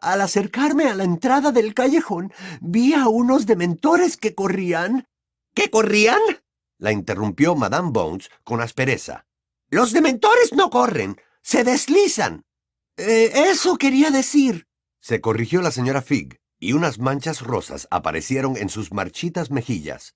al 0.00 0.20
acercarme 0.20 0.86
a 0.86 0.96
la 0.96 1.04
entrada 1.04 1.52
del 1.52 1.74
callejón, 1.74 2.32
vi 2.60 2.94
a 2.94 3.06
unos 3.06 3.46
dementores 3.46 4.16
que 4.16 4.34
corrían. 4.34 5.06
¿Qué 5.54 5.70
corrían? 5.70 6.18
La 6.78 6.92
interrumpió 6.92 7.54
Madame 7.54 7.90
Bones 7.90 8.30
con 8.44 8.60
aspereza. 8.60 9.26
Los 9.68 9.92
dementores 9.92 10.52
no 10.52 10.70
corren, 10.70 11.20
se 11.42 11.64
deslizan. 11.64 12.44
Eh, 12.96 13.32
eso 13.50 13.76
quería 13.76 14.10
decir. 14.10 14.66
Se 15.00 15.20
corrigió 15.20 15.60
la 15.60 15.70
señora 15.70 16.02
Fig, 16.02 16.40
y 16.58 16.72
unas 16.72 16.98
manchas 16.98 17.42
rosas 17.42 17.86
aparecieron 17.90 18.56
en 18.56 18.68
sus 18.68 18.92
marchitas 18.92 19.50
mejillas. 19.50 20.14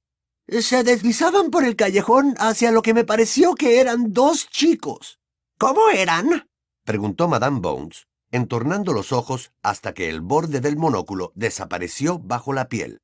Se 0.49 0.83
deslizaban 0.83 1.50
por 1.50 1.64
el 1.64 1.76
callejón 1.76 2.35
hacia 2.38 2.73
lo 2.73 2.83
que 2.83 2.95
me 2.95 3.04
pareció 3.04 3.54
que 3.54 3.81
eran 3.81 4.12
dos 4.12 4.49
chicos. 4.49 5.21
¿Cómo 5.59 5.88
eran? 5.90 6.49
preguntó 6.85 7.28
Madame 7.28 7.61
Bones, 7.61 8.09
entornando 8.31 8.92
los 8.92 9.12
ojos 9.12 9.52
hasta 9.62 9.95
que 9.95 10.09
el 10.09 10.21
borde 10.21 10.61
del 10.61 10.76
monóculo 10.76 11.33
desapareció 11.37 12.19
bajo 12.19 12.52
la 12.52 12.69
piel. 12.69 13.00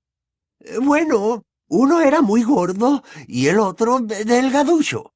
Bueno, 0.82 1.44
uno 1.68 2.00
era 2.00 2.22
muy 2.22 2.42
gordo 2.42 3.02
y 3.26 3.48
el 3.48 3.60
otro 3.60 4.00
delgaducho. 4.00 5.14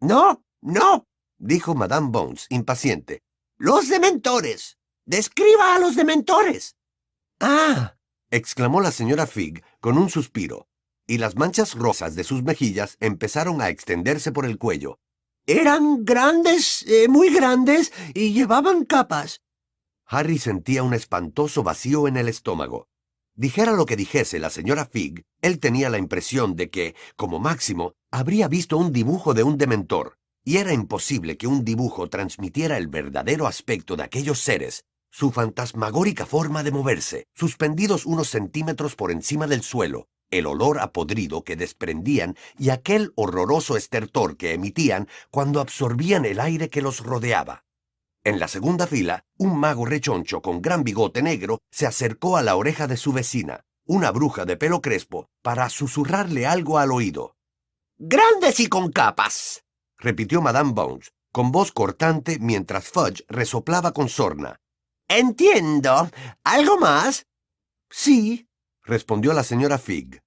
No, 0.00 0.44
no, 0.60 1.06
dijo 1.38 1.74
Madame 1.74 2.08
Bones, 2.10 2.46
impaciente. 2.50 3.22
Los 3.56 3.88
dementores. 3.88 4.78
Describa 5.06 5.74
a 5.74 5.78
los 5.78 5.96
dementores. 5.96 6.76
Ah, 7.40 7.96
exclamó 8.30 8.80
la 8.80 8.90
señora 8.90 9.26
Fig 9.26 9.62
con 9.80 9.98
un 9.98 10.08
suspiro, 10.08 10.68
y 11.06 11.18
las 11.18 11.36
manchas 11.36 11.74
rosas 11.74 12.14
de 12.14 12.24
sus 12.24 12.42
mejillas 12.42 12.96
empezaron 13.00 13.60
a 13.60 13.68
extenderse 13.68 14.32
por 14.32 14.46
el 14.46 14.58
cuello. 14.58 14.98
Eran 15.46 16.04
grandes, 16.04 16.84
eh, 16.88 17.06
muy 17.08 17.32
grandes, 17.32 17.92
y 18.14 18.32
llevaban 18.32 18.84
capas. 18.84 19.42
Harry 20.06 20.38
sentía 20.38 20.82
un 20.82 20.94
espantoso 20.94 21.62
vacío 21.62 22.08
en 22.08 22.16
el 22.16 22.28
estómago. 22.28 22.88
Dijera 23.36 23.72
lo 23.72 23.84
que 23.84 23.96
dijese 23.96 24.38
la 24.38 24.48
señora 24.48 24.86
Fig, 24.86 25.24
él 25.42 25.58
tenía 25.58 25.90
la 25.90 25.98
impresión 25.98 26.54
de 26.54 26.70
que, 26.70 26.94
como 27.16 27.40
máximo, 27.40 27.94
habría 28.12 28.46
visto 28.46 28.78
un 28.78 28.92
dibujo 28.92 29.34
de 29.34 29.42
un 29.42 29.58
dementor, 29.58 30.18
y 30.44 30.58
era 30.58 30.72
imposible 30.72 31.36
que 31.36 31.48
un 31.48 31.64
dibujo 31.64 32.08
transmitiera 32.08 32.78
el 32.78 32.86
verdadero 32.86 33.48
aspecto 33.48 33.96
de 33.96 34.04
aquellos 34.04 34.38
seres, 34.38 34.84
su 35.10 35.32
fantasmagórica 35.32 36.26
forma 36.26 36.62
de 36.62 36.70
moverse, 36.70 37.26
suspendidos 37.34 38.06
unos 38.06 38.28
centímetros 38.28 38.94
por 38.94 39.10
encima 39.10 39.48
del 39.48 39.62
suelo, 39.62 40.06
el 40.30 40.46
olor 40.46 40.78
a 40.78 40.92
podrido 40.92 41.42
que 41.42 41.56
desprendían 41.56 42.36
y 42.56 42.70
aquel 42.70 43.12
horroroso 43.16 43.76
estertor 43.76 44.36
que 44.36 44.52
emitían 44.52 45.08
cuando 45.32 45.60
absorbían 45.60 46.24
el 46.24 46.38
aire 46.38 46.70
que 46.70 46.82
los 46.82 47.00
rodeaba. 47.00 47.63
En 48.24 48.40
la 48.40 48.48
segunda 48.48 48.86
fila, 48.86 49.22
un 49.36 49.58
mago 49.58 49.84
rechoncho 49.84 50.40
con 50.40 50.62
gran 50.62 50.82
bigote 50.82 51.20
negro 51.20 51.60
se 51.70 51.86
acercó 51.86 52.38
a 52.38 52.42
la 52.42 52.56
oreja 52.56 52.86
de 52.86 52.96
su 52.96 53.12
vecina, 53.12 53.66
una 53.84 54.10
bruja 54.12 54.46
de 54.46 54.56
pelo 54.56 54.80
crespo, 54.80 55.28
para 55.42 55.68
susurrarle 55.68 56.46
algo 56.46 56.78
al 56.78 56.90
oído. 56.90 57.36
Grandes 57.98 58.60
y 58.60 58.68
con 58.68 58.90
capas, 58.90 59.64
repitió 59.98 60.40
Madame 60.40 60.72
Bones, 60.72 61.12
con 61.32 61.52
voz 61.52 61.70
cortante 61.70 62.38
mientras 62.40 62.88
Fudge 62.88 63.26
resoplaba 63.28 63.92
con 63.92 64.08
sorna. 64.08 64.58
Entiendo. 65.06 66.08
¿Algo 66.44 66.78
más? 66.78 67.26
Sí, 67.90 68.48
respondió 68.82 69.34
la 69.34 69.44
señora 69.44 69.76
Fig. 69.76 70.22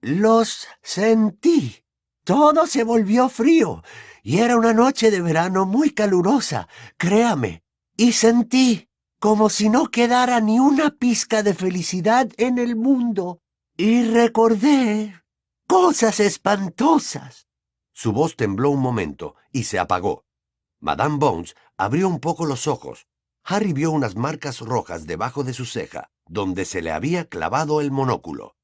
Los 0.00 0.66
sentí. 0.82 1.84
Todo 2.24 2.66
se 2.66 2.82
volvió 2.82 3.28
frío 3.28 3.84
y 4.26 4.40
era 4.40 4.56
una 4.56 4.72
noche 4.72 5.12
de 5.12 5.22
verano 5.22 5.66
muy 5.66 5.90
calurosa, 5.90 6.66
créame, 6.96 7.62
y 7.96 8.10
sentí 8.10 8.88
como 9.20 9.48
si 9.48 9.68
no 9.68 9.86
quedara 9.86 10.40
ni 10.40 10.58
una 10.58 10.90
pizca 10.90 11.44
de 11.44 11.54
felicidad 11.54 12.28
en 12.36 12.58
el 12.58 12.74
mundo, 12.74 13.40
y 13.76 14.02
recordé 14.02 15.22
cosas 15.68 16.18
espantosas. 16.18 17.46
Su 17.92 18.10
voz 18.10 18.34
tembló 18.34 18.70
un 18.70 18.80
momento 18.80 19.36
y 19.52 19.62
se 19.62 19.78
apagó. 19.78 20.24
Madame 20.80 21.18
Bones 21.18 21.54
abrió 21.76 22.08
un 22.08 22.18
poco 22.18 22.46
los 22.46 22.66
ojos. 22.66 23.06
Harry 23.44 23.72
vio 23.72 23.92
unas 23.92 24.16
marcas 24.16 24.58
rojas 24.58 25.06
debajo 25.06 25.44
de 25.44 25.52
su 25.52 25.66
ceja, 25.66 26.10
donde 26.26 26.64
se 26.64 26.82
le 26.82 26.90
había 26.90 27.28
clavado 27.28 27.80
el 27.80 27.92
monóculo. 27.92 28.56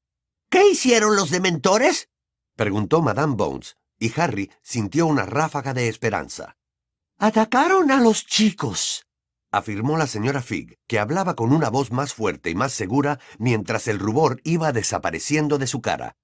¿Qué 0.49 0.71
hicieron 0.71 1.15
los 1.15 1.29
dementores? 1.29 2.09
preguntó 2.57 3.01
Madame 3.01 3.35
Bones, 3.37 3.77
y 4.03 4.11
Harry 4.17 4.51
sintió 4.61 5.07
una 5.07 5.25
ráfaga 5.25 5.73
de 5.73 5.87
esperanza. 5.87 6.57
Atacaron 7.19 7.89
a 7.89 8.01
los 8.01 8.25
chicos, 8.25 9.07
afirmó 9.49 9.95
la 9.97 10.07
señora 10.07 10.41
Fig, 10.41 10.77
que 10.87 10.99
hablaba 10.99 11.35
con 11.35 11.53
una 11.53 11.69
voz 11.69 11.89
más 11.93 12.13
fuerte 12.13 12.49
y 12.49 12.55
más 12.55 12.73
segura 12.73 13.19
mientras 13.39 13.87
el 13.87 13.99
rubor 13.99 14.41
iba 14.43 14.73
desapareciendo 14.73 15.57
de 15.57 15.67
su 15.67 15.79
cara. 15.81 16.17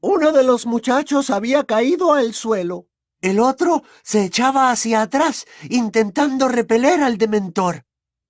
Uno 0.00 0.32
de 0.32 0.42
los 0.42 0.64
muchachos 0.64 1.28
había 1.28 1.64
caído 1.64 2.14
al 2.14 2.32
suelo. 2.32 2.86
El 3.20 3.40
otro 3.40 3.82
se 4.02 4.24
echaba 4.24 4.70
hacia 4.70 5.02
atrás, 5.02 5.44
intentando 5.68 6.48
repeler 6.48 7.02
al 7.02 7.18
dementor. 7.18 7.84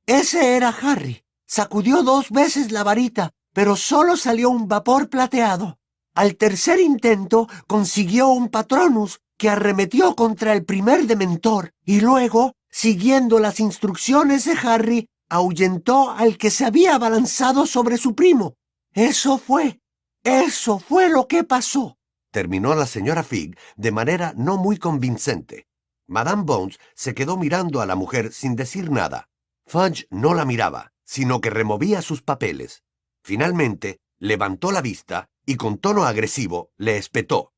Ese 0.07 0.57
era 0.57 0.71
Harry. 0.71 1.23
Sacudió 1.47 2.03
dos 2.03 2.31
veces 2.31 2.73
la 2.73 2.83
varita, 2.83 3.31
pero 3.53 3.77
solo 3.77 4.17
salió 4.17 4.51
un 4.51 4.67
vapor 4.67 5.09
plateado. 5.09 5.79
Al 6.15 6.37
tercer 6.37 6.79
intento 6.79 7.49
consiguió 7.67 8.29
un 8.29 8.49
patronus 8.49 9.21
que 9.39 9.49
arremetió 9.49 10.15
contra 10.15 10.53
el 10.53 10.65
primer 10.65 11.07
dementor 11.07 11.73
y 11.85 12.01
luego, 12.01 12.55
siguiendo 12.71 13.39
las 13.39 13.61
instrucciones 13.61 14.45
de 14.45 14.57
Harry, 14.63 15.09
ahuyentó 15.31 16.11
al 16.11 16.37
que 16.37 16.51
se 16.51 16.67
había 16.67 16.97
abalanzado 16.97 17.67
sobre 17.67 17.97
su 17.97 18.15
primo. 18.15 18.55
Eso 18.93 19.39
fue, 19.39 19.81
eso 20.23 20.79
fue 20.79 21.09
lo 21.09 21.27
que 21.27 21.45
pasó. 21.45 21.97
Terminó 22.31 22.75
la 22.75 22.87
señora 22.87 23.23
Fig 23.23 23.57
de 23.77 23.91
manera 23.91 24.35
no 24.37 24.59
muy 24.59 24.77
convincente. 24.77 25.67
Madame 26.07 26.43
Bones 26.45 26.79
se 26.95 27.15
quedó 27.15 27.39
mirando 27.39 27.81
a 27.81 27.87
la 27.87 27.95
mujer 27.95 28.33
sin 28.35 28.55
decir 28.55 28.91
nada. 28.91 29.29
Fudge 29.67 30.07
no 30.11 30.35
la 30.35 30.45
miraba, 30.45 30.93
sino 31.05 31.41
que 31.41 31.49
removía 31.49 32.03
sus 32.03 32.21
papeles. 32.21 32.83
Finalmente, 33.23 34.01
levantó 34.19 34.73
la 34.73 34.83
vista 34.83 35.31
y 35.47 35.57
con 35.57 35.79
tono 35.79 36.05
agresivo 36.05 36.71
le 36.77 36.97
espetó. 36.97 37.53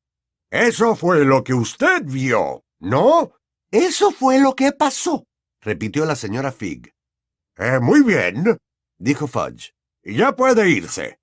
Eso 0.49 0.95
fue 0.95 1.25
lo 1.25 1.43
que 1.43 1.53
usted 1.53 2.03
vio, 2.03 2.63
¿no? 2.79 3.33
Eso 3.71 4.11
fue 4.11 4.39
lo 4.39 4.55
que 4.55 4.71
pasó, 4.71 5.25
repitió 5.61 6.05
la 6.05 6.15
señora 6.15 6.51
Fig. 6.51 6.93
Eh, 7.57 7.79
muy 7.81 8.03
bien, 8.03 8.57
dijo 8.97 9.27
Fudge. 9.27 9.73
Ya 10.03 10.35
puede 10.35 10.69
irse. 10.69 11.19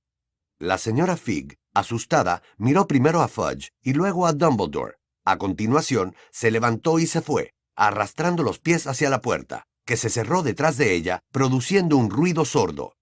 La 0.58 0.76
señora 0.76 1.16
Fig, 1.16 1.56
asustada, 1.72 2.42
miró 2.56 2.86
primero 2.86 3.22
a 3.22 3.28
Fudge 3.28 3.70
y 3.82 3.92
luego 3.92 4.26
a 4.26 4.32
Dumbledore. 4.32 4.96
A 5.24 5.38
continuación, 5.38 6.16
se 6.30 6.50
levantó 6.50 6.98
y 6.98 7.06
se 7.06 7.22
fue, 7.22 7.54
arrastrando 7.76 8.42
los 8.42 8.58
pies 8.58 8.86
hacia 8.86 9.08
la 9.08 9.20
puerta, 9.20 9.66
que 9.86 9.96
se 9.96 10.10
cerró 10.10 10.42
detrás 10.42 10.76
de 10.76 10.94
ella, 10.94 11.20
produciendo 11.30 11.96
un 11.96 12.10
ruido 12.10 12.44
sordo. 12.44 12.94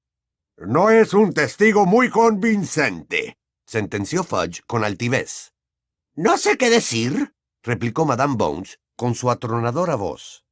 No 0.57 0.91
es 0.91 1.15
un 1.15 1.33
testigo 1.33 1.87
muy 1.87 2.11
convincente, 2.11 3.39
sentenció 3.71 4.25
Fudge 4.25 4.63
con 4.67 4.83
altivez. 4.83 5.53
No 6.17 6.39
sé 6.39 6.57
qué 6.57 6.71
decir, 6.71 7.33
replicó 7.63 8.05
Madame 8.05 8.35
Bones 8.37 8.81
con 8.97 9.15
su 9.15 9.31
atronadora 9.31 9.95
voz. 9.95 10.45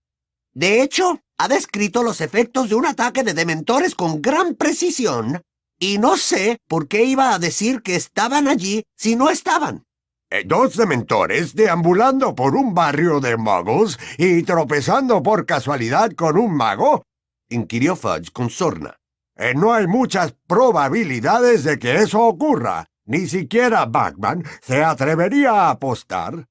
De 0.53 0.83
hecho, 0.83 1.21
ha 1.37 1.49
descrito 1.49 2.05
los 2.05 2.21
efectos 2.21 2.69
de 2.69 2.77
un 2.77 2.87
ataque 2.87 3.25
de 3.25 3.35
dementores 3.35 3.97
con 3.97 4.23
gran 4.23 4.55
precisión. 4.55 5.43
Y 5.81 5.99
no 5.99 6.17
sé 6.17 6.59
por 6.69 6.87
qué 6.87 7.05
iba 7.05 7.35
a 7.35 7.41
decir 7.41 7.83
que 7.83 7.97
estaban 7.97 8.47
allí 8.47 8.85
si 8.97 9.17
no 9.17 9.31
estaban. 9.31 9.85
Eh, 10.31 10.45
dos 10.47 10.77
dementores 10.77 11.57
deambulando 11.57 12.37
por 12.37 12.55
un 12.55 12.73
barrio 12.73 13.19
de 13.19 13.37
magos 13.37 13.99
y 14.17 14.45
tropezando 14.45 15.25
por 15.25 15.45
casualidad 15.45 16.13
con 16.13 16.39
un 16.39 16.57
mago? 16.57 17.03
inquirió 17.49 17.97
Fudge 17.97 18.31
con 18.31 18.49
sorna. 18.49 18.97
Eh, 19.35 19.55
no 19.57 19.73
hay 19.73 19.89
muchas 19.89 20.35
probabilidades 20.47 21.65
de 21.65 21.81
que 21.81 21.97
eso 21.97 22.23
ocurra. 22.23 22.87
Ni 23.09 23.27
siquiera 23.27 23.87
Batman 23.87 24.45
se 24.61 24.85
atrevería 24.85 25.53
a 25.53 25.71
apostar. 25.71 26.47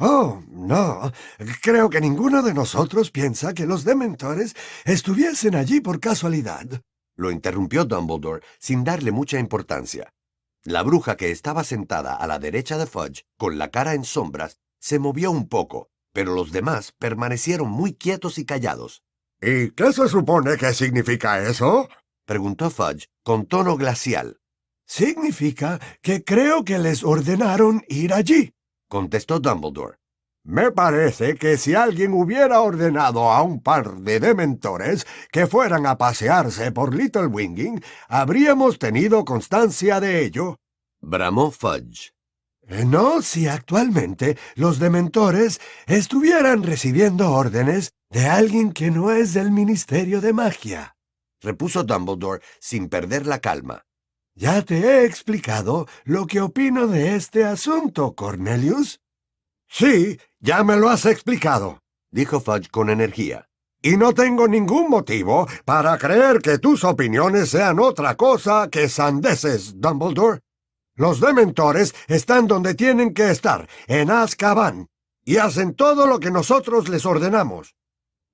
Oh, 0.00 0.42
no. 0.48 1.12
Creo 1.62 1.88
que 1.88 2.00
ninguno 2.00 2.42
de 2.42 2.52
nosotros 2.52 3.12
piensa 3.12 3.54
que 3.54 3.64
los 3.64 3.84
dementores 3.84 4.56
estuviesen 4.84 5.54
allí 5.54 5.80
por 5.80 6.00
casualidad. 6.00 6.66
Lo 7.14 7.30
interrumpió 7.30 7.84
Dumbledore 7.84 8.42
sin 8.58 8.82
darle 8.82 9.12
mucha 9.12 9.38
importancia. 9.38 10.12
La 10.64 10.82
bruja 10.82 11.16
que 11.16 11.30
estaba 11.30 11.62
sentada 11.62 12.16
a 12.16 12.26
la 12.26 12.40
derecha 12.40 12.76
de 12.76 12.86
Fudge, 12.86 13.22
con 13.38 13.56
la 13.56 13.70
cara 13.70 13.94
en 13.94 14.02
sombras, 14.02 14.58
se 14.80 14.98
movió 14.98 15.30
un 15.30 15.48
poco, 15.48 15.90
pero 16.12 16.34
los 16.34 16.50
demás 16.50 16.90
permanecieron 16.98 17.70
muy 17.70 17.94
quietos 17.94 18.38
y 18.38 18.44
callados. 18.44 19.04
¿Y 19.40 19.70
qué 19.70 19.92
se 19.92 20.08
supone 20.08 20.56
que 20.56 20.74
significa 20.74 21.40
eso? 21.40 21.88
preguntó 22.26 22.68
Fudge 22.68 23.06
con 23.22 23.46
tono 23.46 23.76
glacial. 23.76 24.39
Significa 24.90 25.78
que 26.02 26.24
creo 26.24 26.64
que 26.64 26.76
les 26.80 27.04
ordenaron 27.04 27.84
ir 27.86 28.12
allí, 28.12 28.52
contestó 28.88 29.38
Dumbledore. 29.38 29.98
Me 30.42 30.72
parece 30.72 31.36
que 31.36 31.58
si 31.58 31.76
alguien 31.76 32.12
hubiera 32.12 32.60
ordenado 32.60 33.30
a 33.30 33.40
un 33.40 33.62
par 33.62 34.00
de 34.00 34.18
dementores 34.18 35.06
que 35.30 35.46
fueran 35.46 35.86
a 35.86 35.96
pasearse 35.96 36.72
por 36.72 36.92
Little 36.92 37.28
Winging, 37.28 37.80
habríamos 38.08 38.80
tenido 38.80 39.24
constancia 39.24 40.00
de 40.00 40.24
ello. 40.24 40.56
Bramó 41.00 41.52
Fudge. 41.52 42.10
Eh, 42.62 42.84
no 42.84 43.22
si 43.22 43.46
actualmente 43.46 44.36
los 44.56 44.80
dementores 44.80 45.60
estuvieran 45.86 46.64
recibiendo 46.64 47.30
órdenes 47.30 47.92
de 48.10 48.26
alguien 48.26 48.72
que 48.72 48.90
no 48.90 49.12
es 49.12 49.34
del 49.34 49.52
Ministerio 49.52 50.20
de 50.20 50.32
Magia, 50.32 50.96
repuso 51.40 51.84
Dumbledore 51.84 52.42
sin 52.58 52.88
perder 52.88 53.28
la 53.28 53.38
calma. 53.38 53.84
Ya 54.34 54.62
te 54.62 54.78
he 54.78 55.04
explicado 55.04 55.86
lo 56.04 56.26
que 56.26 56.40
opino 56.40 56.86
de 56.86 57.16
este 57.16 57.44
asunto, 57.44 58.14
Cornelius. 58.14 59.00
Sí, 59.68 60.18
ya 60.38 60.64
me 60.64 60.76
lo 60.76 60.88
has 60.88 61.06
explicado, 61.06 61.80
dijo 62.10 62.40
Fudge 62.40 62.70
con 62.70 62.90
energía. 62.90 63.48
Y 63.82 63.96
no 63.96 64.12
tengo 64.12 64.46
ningún 64.46 64.90
motivo 64.90 65.48
para 65.64 65.96
creer 65.96 66.40
que 66.40 66.58
tus 66.58 66.84
opiniones 66.84 67.50
sean 67.50 67.78
otra 67.80 68.14
cosa 68.16 68.68
que 68.70 68.88
sandeces, 68.88 69.80
Dumbledore. 69.80 70.40
Los 70.96 71.20
dementores 71.20 71.94
están 72.08 72.46
donde 72.46 72.74
tienen 72.74 73.14
que 73.14 73.30
estar, 73.30 73.68
en 73.86 74.10
Azkaban, 74.10 74.88
y 75.24 75.38
hacen 75.38 75.74
todo 75.74 76.06
lo 76.06 76.20
que 76.20 76.30
nosotros 76.30 76.88
les 76.88 77.06
ordenamos. 77.06 77.74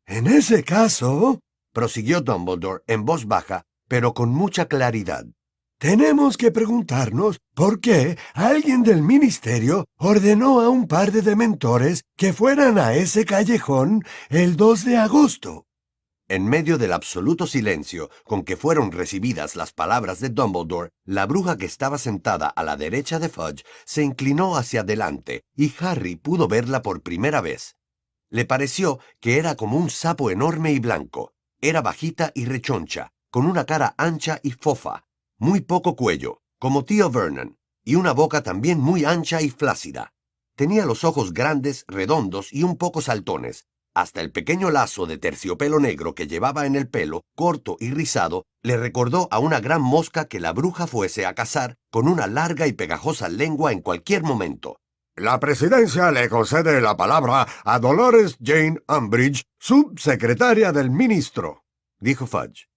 En 0.05 0.27
ese 0.27 0.65
caso, 0.65 1.41
prosiguió 1.73 2.23
Dumbledore 2.23 2.83
en 2.87 3.05
voz 3.05 3.27
baja, 3.27 3.63
pero 3.89 4.15
con 4.15 4.31
mucha 4.31 4.67
claridad. 4.67 5.27
Tenemos 5.79 6.39
que 6.39 6.51
preguntarnos 6.51 7.39
por 7.55 7.81
qué 7.81 8.17
alguien 8.33 8.83
del 8.83 9.03
ministerio 9.03 9.85
ordenó 9.99 10.63
a 10.63 10.71
un 10.71 10.89
par 10.89 11.13
de 11.13 11.21
dementores 11.21 12.05
que 12.17 12.33
fueran 12.33 12.79
a 12.79 12.95
ese 12.95 13.27
callejón 13.27 14.03
el 14.31 14.57
2 14.57 14.87
de 14.87 14.97
agosto. 14.97 15.67
En 16.29 16.49
medio 16.49 16.79
del 16.79 16.95
absoluto 16.95 17.47
silencio 17.47 18.09
con 18.25 18.43
que 18.43 18.57
fueron 18.57 18.91
recibidas 18.91 19.55
las 19.55 19.75
palabras 19.75 20.19
de 20.19 20.31
Dumbledore, 20.31 20.93
la 21.05 21.27
bruja 21.27 21.59
que 21.59 21.67
estaba 21.67 21.99
sentada 21.99 22.49
a 22.49 22.65
la 22.65 22.77
derecha 22.77 23.19
de 23.19 23.29
Fudge 23.29 23.63
se 23.85 24.03
inclinó 24.03 24.57
hacia 24.57 24.81
adelante 24.81 25.43
y 25.55 25.75
Harry 25.79 26.17
pudo 26.17 26.49
verla 26.49 26.81
por 26.81 27.03
primera 27.03 27.43
vez. 27.43 27.77
Le 28.31 28.47
pareció 28.47 28.99
que 29.21 29.37
era 29.37 29.57
como 29.57 29.77
un 29.77 29.91
sapo 29.91 30.31
enorme 30.31 30.73
y 30.73 30.79
blanco. 30.79 31.35
Era 31.61 31.83
bajita 31.83 32.33
y 32.35 32.47
rechoncha, 32.47 33.13
con 33.31 33.45
una 33.45 33.67
cara 33.67 33.95
ancha 33.99 34.41
y 34.43 34.53
fofa, 34.53 35.06
muy 35.39 35.61
poco 35.61 35.97
cuello, 35.97 36.41
como 36.59 36.85
tío 36.85 37.11
Vernon, 37.11 37.59
y 37.85 37.95
una 37.95 38.13
boca 38.13 38.43
también 38.43 38.81
muy 38.81 39.05
ancha 39.05 39.43
y 39.43 39.51
flácida. 39.51 40.13
Tenía 40.57 40.87
los 40.87 41.05
ojos 41.05 41.35
grandes, 41.35 41.85
redondos 41.89 42.53
y 42.53 42.63
un 42.63 42.77
poco 42.77 43.03
saltones. 43.03 43.67
Hasta 43.95 44.21
el 44.21 44.31
pequeño 44.31 44.71
lazo 44.71 45.07
de 45.07 45.19
terciopelo 45.19 45.81
negro 45.81 46.15
que 46.15 46.27
llevaba 46.27 46.67
en 46.67 46.77
el 46.77 46.89
pelo, 46.89 47.23
corto 47.35 47.77
y 47.81 47.91
rizado, 47.91 48.45
le 48.63 48.77
recordó 48.77 49.29
a 49.31 49.39
una 49.39 49.61
gran 49.61 49.83
mosca 49.83 50.27
que 50.27 50.41
la 50.41 50.53
bruja 50.53 50.87
fuese 50.87 51.25
a 51.25 51.35
cazar 51.35 51.77
con 51.91 52.09
una 52.09 52.27
larga 52.27 52.67
y 52.67 52.73
pegajosa 52.73 53.29
lengua 53.29 53.73
en 53.73 53.81
cualquier 53.81 54.23
momento. 54.23 54.79
La 55.15 55.41
presidencia 55.41 56.11
le 56.11 56.29
concede 56.29 56.81
la 56.83 56.97
palabra 56.97 57.47
a 57.65 57.79
Dolores 57.79 58.37
Jane 58.43 58.79
Umbridge, 58.87 59.45
subsecretaria 59.59 60.73
del 60.73 60.91
ministro, 60.91 61.65
dijo 61.99 62.27
Fudge. 62.27 62.69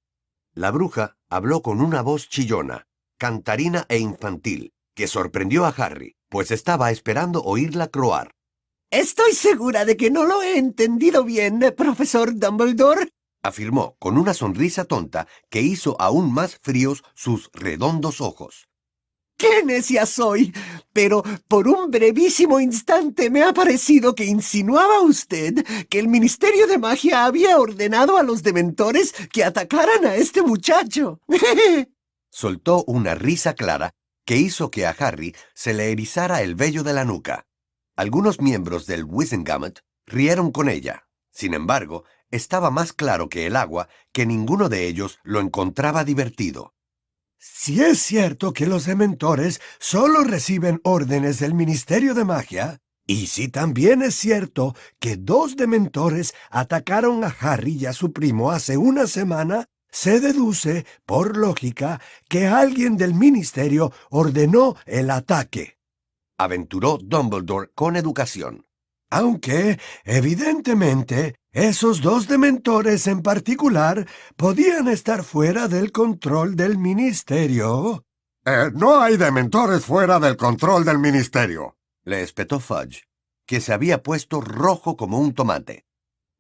La 0.60 0.72
bruja 0.72 1.16
habló 1.30 1.62
con 1.62 1.80
una 1.80 2.02
voz 2.02 2.28
chillona, 2.28 2.86
cantarina 3.18 3.86
e 3.88 3.98
infantil, 3.98 4.74
que 4.94 5.08
sorprendió 5.08 5.64
a 5.64 5.70
Harry, 5.70 6.18
pues 6.28 6.52
estaba 6.52 6.92
esperando 6.92 7.42
oírla 7.44 7.88
croar. 7.88 8.36
Estoy 8.92 9.32
segura 9.32 9.86
de 9.86 9.96
que 9.96 10.12
no 10.12 10.26
lo 10.26 10.42
he 10.42 10.58
entendido 10.58 11.24
bien, 11.24 11.62
profesor 11.78 12.38
Dumbledore, 12.38 13.08
afirmó 13.42 13.96
con 14.00 14.18
una 14.18 14.34
sonrisa 14.34 14.84
tonta 14.84 15.30
que 15.50 15.62
hizo 15.62 15.96
aún 15.98 16.34
más 16.34 16.58
fríos 16.62 17.06
sus 17.16 17.50
redondos 17.54 18.20
ojos. 18.20 18.68
¡Qué 19.40 19.64
necia 19.64 20.06
soy! 20.06 20.54
Pero 20.92 21.24
por 21.48 21.70
un 21.70 21.90
brevísimo 21.90 22.60
instante 22.60 23.30
me 23.30 23.42
ha 23.42 23.54
parecido 23.54 24.14
que 24.14 24.26
insinuaba 24.26 25.00
usted 25.00 25.66
que 25.90 25.98
el 25.98 26.10
Ministerio 26.10 26.68
de 26.68 26.78
Magia 26.78 27.24
había 27.24 27.58
ordenado 27.58 28.18
a 28.18 28.24
los 28.24 28.44
dementores 28.44 29.14
que 29.32 29.46
atacaran 29.46 30.06
a 30.06 30.16
este 30.16 30.42
muchacho. 30.42 31.22
Soltó 32.30 32.84
una 32.84 33.16
risa 33.16 33.54
clara 33.54 33.92
que 34.26 34.36
hizo 34.36 34.72
que 34.72 34.86
a 34.86 34.92
Harry 34.92 35.34
se 35.56 35.74
le 35.74 35.94
erizara 35.94 36.42
el 36.42 36.56
vello 36.56 36.84
de 36.84 36.94
la 36.94 37.06
nuca. 37.06 37.48
Algunos 37.96 38.42
miembros 38.42 38.88
del 38.88 39.06
Wizengamot 39.06 39.80
rieron 40.06 40.52
con 40.52 40.68
ella. 40.68 41.08
Sin 41.32 41.54
embargo, 41.54 42.04
estaba 42.30 42.72
más 42.72 42.92
claro 42.92 43.30
que 43.30 43.46
el 43.46 43.56
agua 43.56 43.88
que 44.12 44.26
ninguno 44.26 44.68
de 44.68 44.86
ellos 44.86 45.18
lo 45.24 45.40
encontraba 45.40 46.04
divertido. 46.04 46.74
Si 47.42 47.82
es 47.82 48.02
cierto 48.02 48.52
que 48.52 48.68
los 48.68 48.86
dementores 48.86 49.62
solo 49.80 50.26
reciben 50.26 50.82
órdenes 50.84 51.40
del 51.40 51.54
Ministerio 51.54 52.14
de 52.14 52.26
Magia, 52.26 52.80
y 53.08 53.28
si 53.28 53.48
también 53.48 54.02
es 54.02 54.16
cierto 54.16 54.76
que 55.00 55.16
dos 55.16 55.56
dementores 55.56 56.34
atacaron 56.52 57.24
a 57.24 57.34
Harry 57.40 57.78
y 57.78 57.86
a 57.86 57.94
su 57.94 58.12
primo 58.12 58.52
hace 58.52 58.76
una 58.76 59.08
semana, 59.08 59.68
se 59.90 60.20
deduce, 60.20 60.86
por 61.06 61.38
lógica, 61.38 62.02
que 62.28 62.46
alguien 62.46 62.98
del 62.98 63.14
Ministerio 63.14 63.94
ordenó 64.10 64.76
el 64.86 65.10
ataque. 65.10 65.78
Aventuró 66.38 66.98
Dumbledore 67.02 67.72
con 67.74 67.96
educación. 67.96 68.68
Aunque, 69.10 69.80
evidentemente, 70.04 71.39
esos 71.52 72.02
dos 72.02 72.28
dementores 72.28 73.08
en 73.08 73.22
particular 73.22 74.08
podían 74.36 74.88
estar 74.88 75.24
fuera 75.24 75.68
del 75.68 75.92
control 75.92 76.56
del 76.56 76.78
ministerio. 76.78 78.06
Eh, 78.46 78.72
no 78.74 79.02
hay 79.02 79.18
dementores 79.18 79.86
fuera 79.86 80.20
del 80.20 80.38
control 80.38 80.86
del 80.86 81.00
ministerio, 81.00 81.76
le 82.04 82.22
espetó 82.22 82.60
Fudge, 82.60 83.04
que 83.46 83.62
se 83.62 83.74
había 83.74 84.04
puesto 84.04 84.42
rojo 84.42 84.96
como 84.96 85.20
un 85.20 85.34
tomate. 85.34 85.86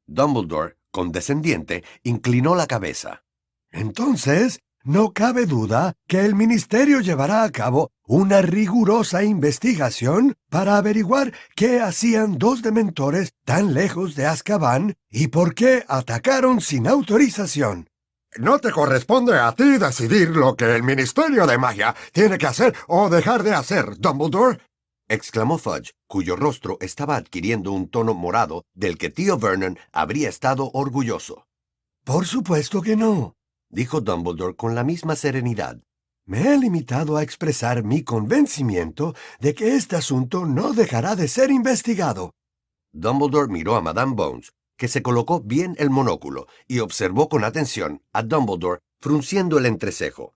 Dumbledore, 0.05 0.77
condescendiente, 0.91 1.83
inclinó 2.03 2.55
la 2.55 2.67
cabeza. 2.67 3.23
Entonces, 3.71 4.61
no 4.89 5.13
cabe 5.13 5.45
duda 5.45 5.93
que 6.07 6.25
el 6.25 6.33
Ministerio 6.33 6.99
llevará 6.99 7.43
a 7.43 7.51
cabo 7.51 7.91
una 8.07 8.41
rigurosa 8.41 9.23
investigación 9.23 10.35
para 10.49 10.77
averiguar 10.77 11.31
qué 11.55 11.79
hacían 11.79 12.39
dos 12.39 12.63
dementores 12.63 13.33
tan 13.45 13.75
lejos 13.75 14.15
de 14.15 14.25
Azkaban 14.25 14.95
y 15.11 15.27
por 15.27 15.53
qué 15.53 15.85
atacaron 15.87 16.59
sin 16.59 16.87
autorización. 16.87 17.87
No 18.39 18.57
te 18.57 18.71
corresponde 18.71 19.39
a 19.39 19.51
ti 19.51 19.77
decidir 19.77 20.29
lo 20.29 20.55
que 20.55 20.75
el 20.75 20.81
Ministerio 20.81 21.45
de 21.45 21.59
Magia 21.59 21.95
tiene 22.11 22.39
que 22.39 22.47
hacer 22.47 22.73
o 22.87 23.09
dejar 23.09 23.43
de 23.43 23.53
hacer, 23.53 23.95
Dumbledore. 23.99 24.57
exclamó 25.07 25.59
Fudge, 25.59 25.91
cuyo 26.07 26.35
rostro 26.35 26.79
estaba 26.81 27.15
adquiriendo 27.15 27.73
un 27.73 27.89
tono 27.89 28.15
morado 28.15 28.65
del 28.73 28.97
que 28.97 29.11
tío 29.11 29.37
Vernon 29.37 29.77
habría 29.93 30.29
estado 30.29 30.71
orgulloso. 30.73 31.45
Por 32.03 32.25
supuesto 32.25 32.81
que 32.81 32.95
no. 32.95 33.35
Dijo 33.69 34.01
Dumbledore 34.01 34.55
con 34.55 34.75
la 34.75 34.83
misma 34.83 35.15
serenidad. 35.15 35.79
Me 36.25 36.53
he 36.53 36.57
limitado 36.57 37.17
a 37.17 37.23
expresar 37.23 37.83
mi 37.83 38.03
convencimiento 38.03 39.15
de 39.39 39.55
que 39.55 39.75
este 39.75 39.95
asunto 39.95 40.45
no 40.45 40.73
dejará 40.73 41.15
de 41.15 41.27
ser 41.27 41.49
investigado. 41.49 42.33
Dumbledore 42.91 43.51
miró 43.51 43.75
a 43.75 43.81
Madame 43.81 44.13
Bones, 44.15 44.51
que 44.77 44.87
se 44.87 45.01
colocó 45.01 45.41
bien 45.41 45.75
el 45.77 45.89
monóculo, 45.89 46.47
y 46.67 46.79
observó 46.79 47.29
con 47.29 47.43
atención 47.43 48.01
a 48.13 48.23
Dumbledore 48.23 48.79
frunciendo 48.99 49.57
el 49.57 49.65
entrecejo. 49.65 50.33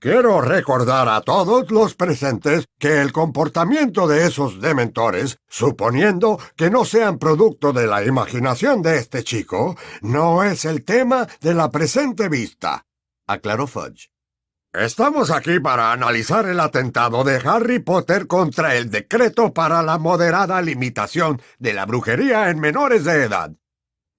Quiero 0.00 0.40
recordar 0.40 1.08
a 1.08 1.22
todos 1.22 1.72
los 1.72 1.96
presentes 1.96 2.66
que 2.78 3.00
el 3.02 3.10
comportamiento 3.10 4.06
de 4.06 4.28
esos 4.28 4.60
dementores, 4.60 5.38
suponiendo 5.48 6.38
que 6.54 6.70
no 6.70 6.84
sean 6.84 7.18
producto 7.18 7.72
de 7.72 7.88
la 7.88 8.04
imaginación 8.04 8.80
de 8.80 8.98
este 8.98 9.24
chico, 9.24 9.76
no 10.00 10.44
es 10.44 10.64
el 10.66 10.84
tema 10.84 11.26
de 11.40 11.52
la 11.52 11.72
presente 11.72 12.28
vista, 12.28 12.86
aclaró 13.26 13.66
Fudge. 13.66 14.12
Estamos 14.72 15.32
aquí 15.32 15.58
para 15.58 15.90
analizar 15.90 16.46
el 16.46 16.60
atentado 16.60 17.24
de 17.24 17.42
Harry 17.44 17.80
Potter 17.80 18.28
contra 18.28 18.76
el 18.76 18.92
decreto 18.92 19.52
para 19.52 19.82
la 19.82 19.98
moderada 19.98 20.62
limitación 20.62 21.42
de 21.58 21.72
la 21.72 21.86
brujería 21.86 22.50
en 22.50 22.60
menores 22.60 23.02
de 23.02 23.24
edad. 23.24 23.50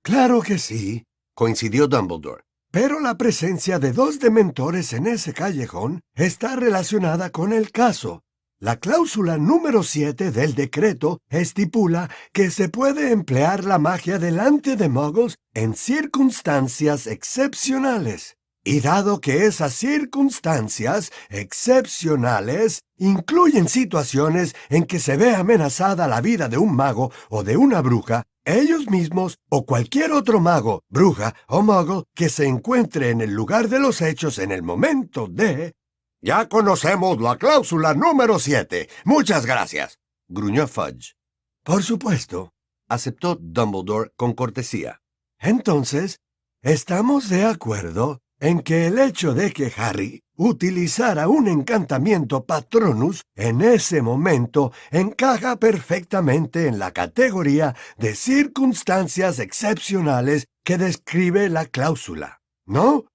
Claro 0.03 0.41
que 0.41 0.57
sí, 0.57 1.05
coincidió 1.33 1.87
Dumbledore. 1.87 2.48
Pero 2.71 2.99
la 2.99 3.17
presencia 3.17 3.79
de 3.79 3.93
dos 3.93 4.19
dementores 4.19 4.93
en 4.93 5.07
ese 5.07 5.33
callejón 5.33 6.01
está 6.13 6.55
relacionada 6.55 7.31
con 7.31 7.51
el 7.51 7.71
caso. 7.71 8.21
La 8.59 8.75
cláusula 8.75 9.37
número 9.37 9.81
7 9.81 10.29
del 10.31 10.53
decreto 10.53 11.19
estipula 11.29 12.11
que 12.31 12.51
se 12.51 12.69
puede 12.69 13.11
emplear 13.11 13.63
la 13.63 13.79
magia 13.79 14.19
delante 14.19 14.75
de 14.75 14.87
muggles 14.87 15.37
en 15.55 15.73
circunstancias 15.73 17.07
excepcionales. 17.07 18.35
Y 18.63 18.81
dado 18.81 19.19
que 19.19 19.45
esas 19.45 19.73
circunstancias 19.73 21.11
excepcionales 21.29 22.81
incluyen 22.97 23.67
situaciones 23.67 24.53
en 24.69 24.83
que 24.83 24.99
se 24.99 25.17
ve 25.17 25.33
amenazada 25.33 26.07
la 26.07 26.21
vida 26.21 26.49
de 26.49 26.59
un 26.59 26.75
mago 26.75 27.11
o 27.29 27.43
de 27.43 27.57
una 27.57 27.81
bruja, 27.81 28.25
ellos 28.45 28.89
mismos 28.89 29.37
o 29.49 29.65
cualquier 29.65 30.11
otro 30.11 30.39
mago, 30.39 30.83
bruja 30.89 31.35
o 31.47 31.61
mago 31.61 32.05
que 32.15 32.29
se 32.29 32.45
encuentre 32.45 33.09
en 33.09 33.21
el 33.21 33.31
lugar 33.31 33.69
de 33.69 33.79
los 33.79 34.01
hechos 34.01 34.39
en 34.39 34.51
el 34.51 34.63
momento 34.63 35.27
de... 35.27 35.73
Ya 36.21 36.49
conocemos 36.49 37.21
la 37.21 37.37
cláusula 37.37 37.93
número 37.93 38.39
7. 38.39 38.89
Muchas 39.05 39.45
gracias. 39.45 39.99
gruñó 40.27 40.67
Fudge. 40.67 41.15
Por 41.63 41.83
supuesto, 41.83 42.51
aceptó 42.89 43.37
Dumbledore 43.39 44.11
con 44.17 44.33
cortesía. 44.33 45.01
Entonces, 45.39 46.19
¿estamos 46.61 47.29
de 47.29 47.45
acuerdo 47.45 48.21
en 48.39 48.61
que 48.61 48.87
el 48.87 48.99
hecho 48.99 49.33
de 49.33 49.51
que 49.51 49.71
Harry 49.75 50.23
utilizara 50.35 51.27
un 51.27 51.47
encantamiento 51.47 52.45
Patronus 52.45 53.23
en 53.35 53.61
ese 53.61 54.01
momento 54.01 54.71
encaja 54.89 55.57
perfectamente 55.57 56.67
en 56.67 56.79
la 56.79 56.91
categoría 56.91 57.75
de 57.97 58.15
circunstancias 58.15 59.39
excepcionales 59.39 60.47
que 60.63 60.77
describe 60.77 61.49
la 61.49 61.65
cláusula, 61.65 62.41
¿no? 62.65 63.05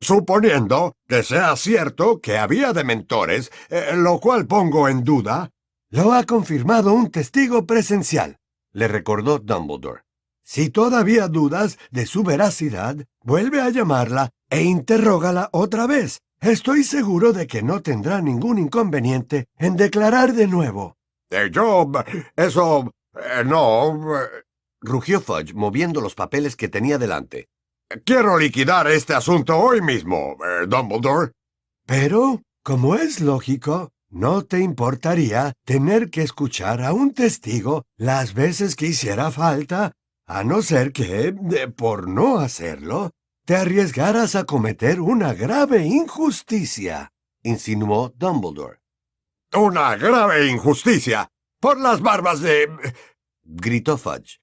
Suponiendo 0.00 0.94
que 1.08 1.22
sea 1.22 1.54
cierto 1.56 2.20
que 2.20 2.38
había 2.38 2.72
dementores, 2.72 3.52
eh, 3.70 3.92
lo 3.94 4.18
cual 4.20 4.46
pongo 4.46 4.88
en 4.88 5.04
duda. 5.04 5.50
Lo 5.90 6.12
ha 6.12 6.24
confirmado 6.24 6.92
un 6.92 7.10
testigo 7.10 7.66
presencial, 7.66 8.38
le 8.72 8.88
recordó 8.88 9.38
Dumbledore. 9.38 10.03
Si 10.44 10.68
todavía 10.68 11.28
dudas 11.28 11.78
de 11.90 12.04
su 12.04 12.22
veracidad, 12.22 12.96
vuelve 13.22 13.62
a 13.62 13.70
llamarla 13.70 14.30
e 14.50 14.62
interrógala 14.62 15.48
otra 15.52 15.86
vez. 15.86 16.20
Estoy 16.40 16.84
seguro 16.84 17.32
de 17.32 17.46
que 17.46 17.62
no 17.62 17.80
tendrá 17.80 18.20
ningún 18.20 18.58
inconveniente 18.58 19.46
en 19.58 19.76
declarar 19.76 20.34
de 20.34 20.46
nuevo. 20.46 20.98
Eh, 21.30 21.48
yo... 21.50 21.90
eso... 22.36 22.92
Eh, 23.14 23.42
no... 23.44 24.16
Eh, 24.20 24.28
rugió 24.82 25.22
Fudge 25.22 25.54
moviendo 25.54 26.02
los 26.02 26.14
papeles 26.14 26.56
que 26.56 26.68
tenía 26.68 26.98
delante. 26.98 27.48
Quiero 28.04 28.38
liquidar 28.38 28.86
este 28.88 29.14
asunto 29.14 29.58
hoy 29.58 29.80
mismo, 29.80 30.36
Dumbledore. 30.68 31.32
Pero, 31.86 32.42
como 32.62 32.94
es 32.96 33.20
lógico, 33.20 33.92
no 34.10 34.44
te 34.44 34.60
importaría 34.60 35.54
tener 35.64 36.10
que 36.10 36.22
escuchar 36.22 36.82
a 36.82 36.92
un 36.92 37.14
testigo 37.14 37.84
las 37.96 38.34
veces 38.34 38.76
que 38.76 38.86
hiciera 38.88 39.30
falta 39.30 39.92
a 40.26 40.42
no 40.44 40.62
ser 40.62 40.92
que, 40.92 41.32
por 41.76 42.08
no 42.08 42.38
hacerlo, 42.38 43.10
te 43.44 43.56
arriesgaras 43.56 44.34
a 44.34 44.44
cometer 44.44 45.00
una 45.00 45.34
grave 45.34 45.84
injusticia, 45.84 47.12
insinuó 47.42 48.12
Dumbledore. 48.16 48.80
Una 49.52 49.96
grave 49.96 50.46
injusticia. 50.46 51.28
Por 51.60 51.78
las 51.78 52.00
barbas 52.00 52.40
de... 52.40 52.68
gritó 53.42 53.98
Fudge. 53.98 54.40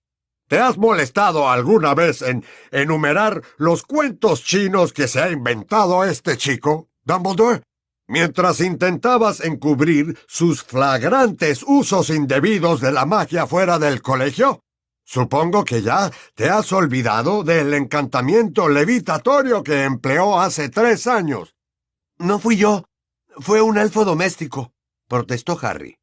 ¿Te 0.48 0.60
has 0.60 0.78
molestado 0.78 1.50
alguna 1.50 1.96
vez 1.96 2.22
en 2.22 2.44
enumerar 2.72 3.42
los 3.58 3.84
cuentos 3.84 4.44
chinos 4.44 4.94
que 4.94 5.08
se 5.08 5.22
ha 5.22 5.32
inventado 5.32 6.04
este 6.04 6.38
chico, 6.38 6.90
Dumbledore? 7.04 7.64
Mientras 8.08 8.60
intentabas 8.60 9.40
encubrir 9.40 10.18
sus 10.28 10.64
flagrantes 10.64 11.64
usos 11.66 12.10
indebidos 12.10 12.82
de 12.82 12.92
la 12.92 13.06
magia 13.06 13.48
fuera 13.48 13.80
del 13.80 14.02
colegio, 14.02 14.62
Supongo 15.04 15.66
que 15.66 15.82
ya 15.82 16.12
te 16.36 16.50
has 16.50 16.72
olvidado 16.72 17.44
del 17.44 17.74
encantamiento 17.74 18.70
levitatorio 18.70 19.64
que 19.64 19.84
empleó 19.84 20.40
hace 20.40 20.70
tres 20.70 21.08
años. 21.08 21.56
No 22.18 22.40
fui 22.40 22.58
yo. 22.58 22.86
Fue 23.38 23.62
un 23.62 23.78
elfo 23.78 24.06
doméstico, 24.06 24.74
protestó 25.08 25.58
Harry. 25.62 25.98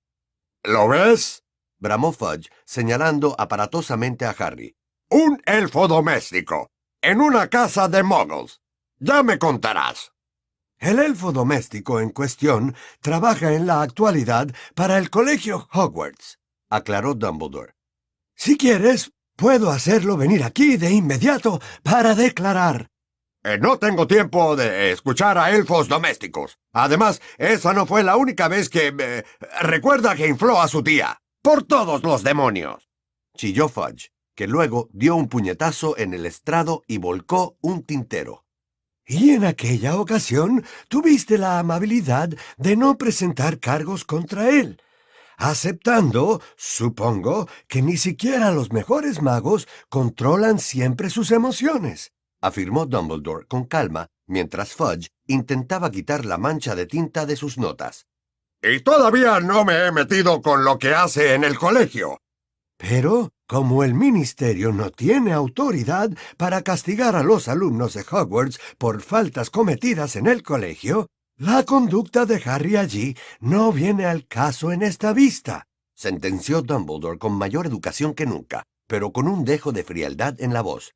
¿Lo 0.65 0.89
ves? 0.89 1.45
bramó 1.79 2.13
Fudge, 2.13 2.51
señalando 2.65 3.37
aparatosamente 3.39 4.25
a 4.25 4.31
Harry. 4.31 4.77
Un 5.11 5.41
elfo 5.47 5.89
doméstico, 5.89 6.71
en 7.01 7.21
una 7.21 7.49
casa 7.49 7.89
de 7.89 8.03
muggles. 8.03 8.61
Ya 8.99 9.23
me 9.23 9.39
contarás. 9.39 10.13
El 10.79 10.99
elfo 10.99 11.33
doméstico 11.33 12.01
en 12.01 12.11
cuestión 12.11 12.75
trabaja 13.01 13.53
en 13.53 13.67
la 13.67 13.83
actualidad 13.83 14.49
para 14.75 14.99
el 14.99 15.11
colegio 15.11 15.69
Hogwarts, 15.73 16.39
aclaró 16.69 17.15
Dumbledore. 17.15 17.78
Si 18.39 18.57
quieres, 18.57 19.11
puedo 19.35 19.69
hacerlo 19.69 20.17
venir 20.17 20.45
aquí 20.45 20.77
de 20.77 20.93
inmediato 20.93 21.61
para 21.83 22.15
declarar. 22.15 22.87
Eh, 23.43 23.59
no 23.61 23.81
tengo 23.81 24.07
tiempo 24.07 24.55
de 24.55 24.93
escuchar 24.93 25.37
a 25.39 25.51
elfos 25.51 25.89
domésticos. 25.89 26.57
Además, 26.73 27.21
esa 27.37 27.73
no 27.73 27.85
fue 27.85 28.05
la 28.05 28.17
única 28.17 28.47
vez 28.47 28.69
que... 28.69 28.95
Eh, 28.97 29.25
recuerda 29.61 30.15
que 30.15 30.29
infló 30.29 30.61
a 30.61 30.69
su 30.69 30.85
tía. 30.85 31.21
Por 31.43 31.65
todos 31.65 32.05
los 32.05 32.23
demonios. 32.23 32.89
Chilló 33.37 33.69
Fudge, 33.69 34.13
que 34.37 34.47
luego 34.47 34.89
dio 34.93 35.17
un 35.17 35.29
puñetazo 35.29 35.99
en 35.99 36.15
el 36.15 36.25
estrado 36.25 36.85
y 36.87 36.99
volcó 36.99 37.57
un 37.61 37.83
tintero. 37.83 38.45
Y 39.05 39.31
en 39.31 39.47
aquella 39.47 39.97
ocasión 39.97 40.65
tuviste 40.89 41.39
la 41.39 41.59
amabilidad 41.59 42.31
de 42.57 42.77
no 42.77 42.99
presentar 42.99 43.59
cargos 43.59 44.05
contra 44.05 44.49
él 44.49 44.81
aceptando, 45.39 46.43
supongo, 46.57 47.49
que 47.69 47.81
ni 47.81 47.97
siquiera 47.97 48.51
los 48.51 48.73
mejores 48.73 49.23
magos 49.23 49.69
controlan 49.89 50.59
siempre 50.59 51.09
sus 51.09 51.31
emociones, 51.31 52.13
afirmó 52.43 52.85
Dumbledore 52.87 53.47
con 53.47 53.65
calma, 53.65 54.09
mientras 54.27 54.75
Fudge 54.75 55.09
intentaba 55.27 55.91
quitar 55.91 56.27
la 56.27 56.37
mancha 56.37 56.75
de 56.75 56.87
tinta 56.87 57.25
de 57.25 57.37
sus 57.37 57.57
notas. 57.57 58.07
Y 58.61 58.81
todavía 58.81 59.39
no 59.39 59.65
me 59.65 59.87
he 59.87 59.93
metido 59.93 60.43
con 60.43 60.65
lo 60.65 60.79
que 60.79 60.93
hace 60.93 61.35
en 61.35 61.45
el 61.45 61.57
colegio. 61.57 62.19
Pero, 62.77 63.31
como 63.47 63.85
el 63.85 63.95
Ministerio 63.95 64.73
no 64.73 64.91
tiene 64.91 65.33
autoridad 65.33 66.11
para 66.37 66.63
castigar 66.63 67.15
a 67.15 67.23
los 67.23 67.49
alumnos 67.49 67.95
de 67.95 68.05
Hogwarts 68.09 68.59
por 68.77 69.03
faltas 69.03 69.51
cometidas 69.51 70.17
en 70.17 70.27
el 70.27 70.43
colegio, 70.43 71.09
la 71.39 71.65
conducta 71.65 72.27
de 72.27 72.43
Harry 72.45 72.77
allí 72.77 73.17
no 73.39 73.73
viene 73.73 74.07
al 74.07 74.27
caso 74.27 74.73
en 74.73 74.83
esta 74.83 75.13
vista, 75.13 75.69
sentenció 75.95 76.63
Dumbledore 76.63 77.19
con 77.19 77.33
mayor 77.33 77.67
educación 77.67 78.13
que 78.15 78.27
nunca, 78.27 78.65
pero 78.89 79.13
con 79.13 79.29
un 79.29 79.45
dejo 79.45 79.71
de 79.71 79.85
frialdad 79.85 80.41
en 80.41 80.53
la 80.53 80.63
voz. 80.63 80.95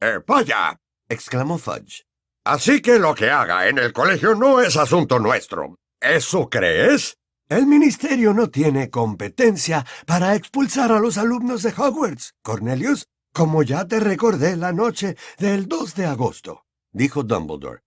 ¡Eh, 0.00 0.18
vaya! 0.26 0.78
exclamó 1.08 1.58
Fudge. 1.58 2.04
Así 2.44 2.80
que 2.80 2.98
lo 2.98 3.14
que 3.14 3.30
haga 3.30 3.68
en 3.68 3.78
el 3.78 3.92
colegio 3.92 4.34
no 4.34 4.62
es 4.62 4.76
asunto 4.78 5.18
nuestro. 5.18 5.76
¿Eso 6.00 6.48
crees? 6.48 7.18
El 7.48 7.66
ministerio 7.66 8.32
no 8.32 8.48
tiene 8.48 8.88
competencia 8.88 9.84
para 10.06 10.34
expulsar 10.34 10.90
a 10.90 11.00
los 11.00 11.18
alumnos 11.18 11.62
de 11.62 11.74
Hogwarts, 11.76 12.32
Cornelius, 12.42 13.06
como 13.34 13.62
ya 13.62 13.86
te 13.86 14.00
recordé 14.00 14.56
la 14.56 14.72
noche 14.72 15.16
del 15.38 15.68
2 15.68 15.94
de 15.94 16.06
agosto, 16.06 16.64
dijo 16.92 17.22
Dumbledore 17.22 17.82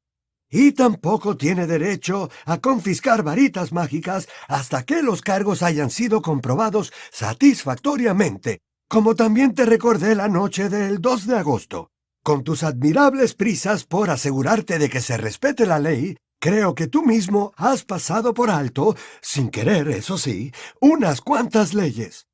y 0.55 0.71
tampoco 0.71 1.35
tiene 1.35 1.67
derecho 1.67 2.29
a 2.45 2.59
confiscar 2.59 3.23
varitas 3.23 3.73
mágicas 3.73 4.29
hasta 4.47 4.83
que 4.83 5.03
los 5.03 5.21
cargos 5.21 5.61
hayan 5.61 5.89
sido 5.89 6.21
comprobados 6.21 6.93
satisfactoriamente, 7.11 8.61
como 8.87 9.15
también 9.15 9.53
te 9.53 9.65
recordé 9.65 10.15
la 10.15 10.29
noche 10.29 10.69
del 10.69 11.01
2 11.01 11.27
de 11.27 11.37
agosto. 11.37 11.91
Con 12.23 12.45
tus 12.45 12.63
admirables 12.63 13.33
prisas 13.33 13.83
por 13.83 14.09
asegurarte 14.09 14.79
de 14.79 14.89
que 14.89 15.01
se 15.01 15.17
respete 15.17 15.65
la 15.65 15.77
ley, 15.77 16.15
creo 16.39 16.73
que 16.73 16.87
tú 16.87 17.03
mismo 17.03 17.51
has 17.57 17.83
pasado 17.83 18.33
por 18.33 18.49
alto, 18.49 18.95
sin 19.21 19.49
querer, 19.49 19.89
eso 19.89 20.17
sí, 20.17 20.53
unas 20.79 21.19
cuantas 21.19 21.73
leyes. 21.73 22.27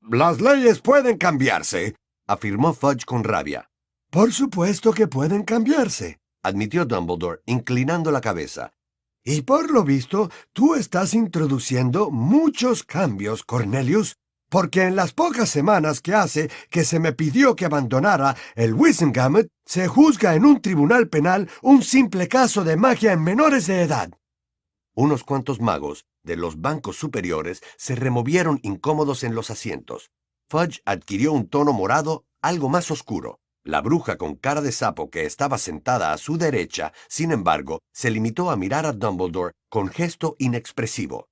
Las 0.00 0.40
leyes 0.40 0.80
pueden 0.80 1.18
cambiarse, 1.18 1.96
afirmó 2.26 2.72
Fudge 2.72 3.04
con 3.04 3.24
rabia. 3.24 3.68
Por 4.10 4.32
supuesto 4.32 4.94
que 4.94 5.06
pueden 5.06 5.42
cambiarse, 5.42 6.18
admitió 6.42 6.84
Dumbledore, 6.84 7.40
inclinando 7.46 8.10
la 8.10 8.20
cabeza. 8.20 8.72
Y 9.24 9.42
por 9.42 9.70
lo 9.70 9.84
visto, 9.84 10.30
tú 10.52 10.74
estás 10.74 11.14
introduciendo 11.14 12.10
muchos 12.10 12.82
cambios, 12.84 13.44
Cornelius, 13.44 14.16
porque 14.48 14.84
en 14.84 14.96
las 14.96 15.12
pocas 15.12 15.50
semanas 15.50 16.00
que 16.00 16.14
hace 16.14 16.50
que 16.70 16.84
se 16.84 16.98
me 16.98 17.12
pidió 17.12 17.54
que 17.54 17.66
abandonara 17.66 18.36
el 18.54 18.74
Wisengamot, 18.74 19.48
se 19.66 19.86
juzga 19.86 20.34
en 20.34 20.44
un 20.46 20.62
tribunal 20.62 21.08
penal 21.08 21.48
un 21.60 21.82
simple 21.82 22.28
caso 22.28 22.64
de 22.64 22.76
magia 22.76 23.12
en 23.12 23.22
menores 23.22 23.66
de 23.66 23.82
edad. 23.82 24.10
Unos 24.94 25.22
cuantos 25.24 25.60
magos 25.60 26.06
de 26.22 26.36
los 26.36 26.60
bancos 26.60 26.96
superiores 26.96 27.62
se 27.76 27.94
removieron 27.94 28.58
incómodos 28.62 29.24
en 29.24 29.34
los 29.34 29.50
asientos. 29.50 30.10
Fudge 30.48 30.80
adquirió 30.86 31.32
un 31.32 31.48
tono 31.48 31.72
morado 31.72 32.24
algo 32.40 32.68
más 32.68 32.90
oscuro. 32.90 33.40
La 33.68 33.82
bruja 33.82 34.16
con 34.16 34.36
cara 34.36 34.62
de 34.62 34.72
sapo 34.72 35.10
que 35.10 35.26
estaba 35.26 35.58
sentada 35.58 36.14
a 36.14 36.16
su 36.16 36.38
derecha, 36.38 36.94
sin 37.06 37.32
embargo, 37.32 37.82
se 37.92 38.10
limitó 38.10 38.50
a 38.50 38.56
mirar 38.56 38.86
a 38.86 38.94
Dumbledore 38.94 39.52
con 39.68 39.88
gesto 39.88 40.36
inexpresivo. 40.38 41.28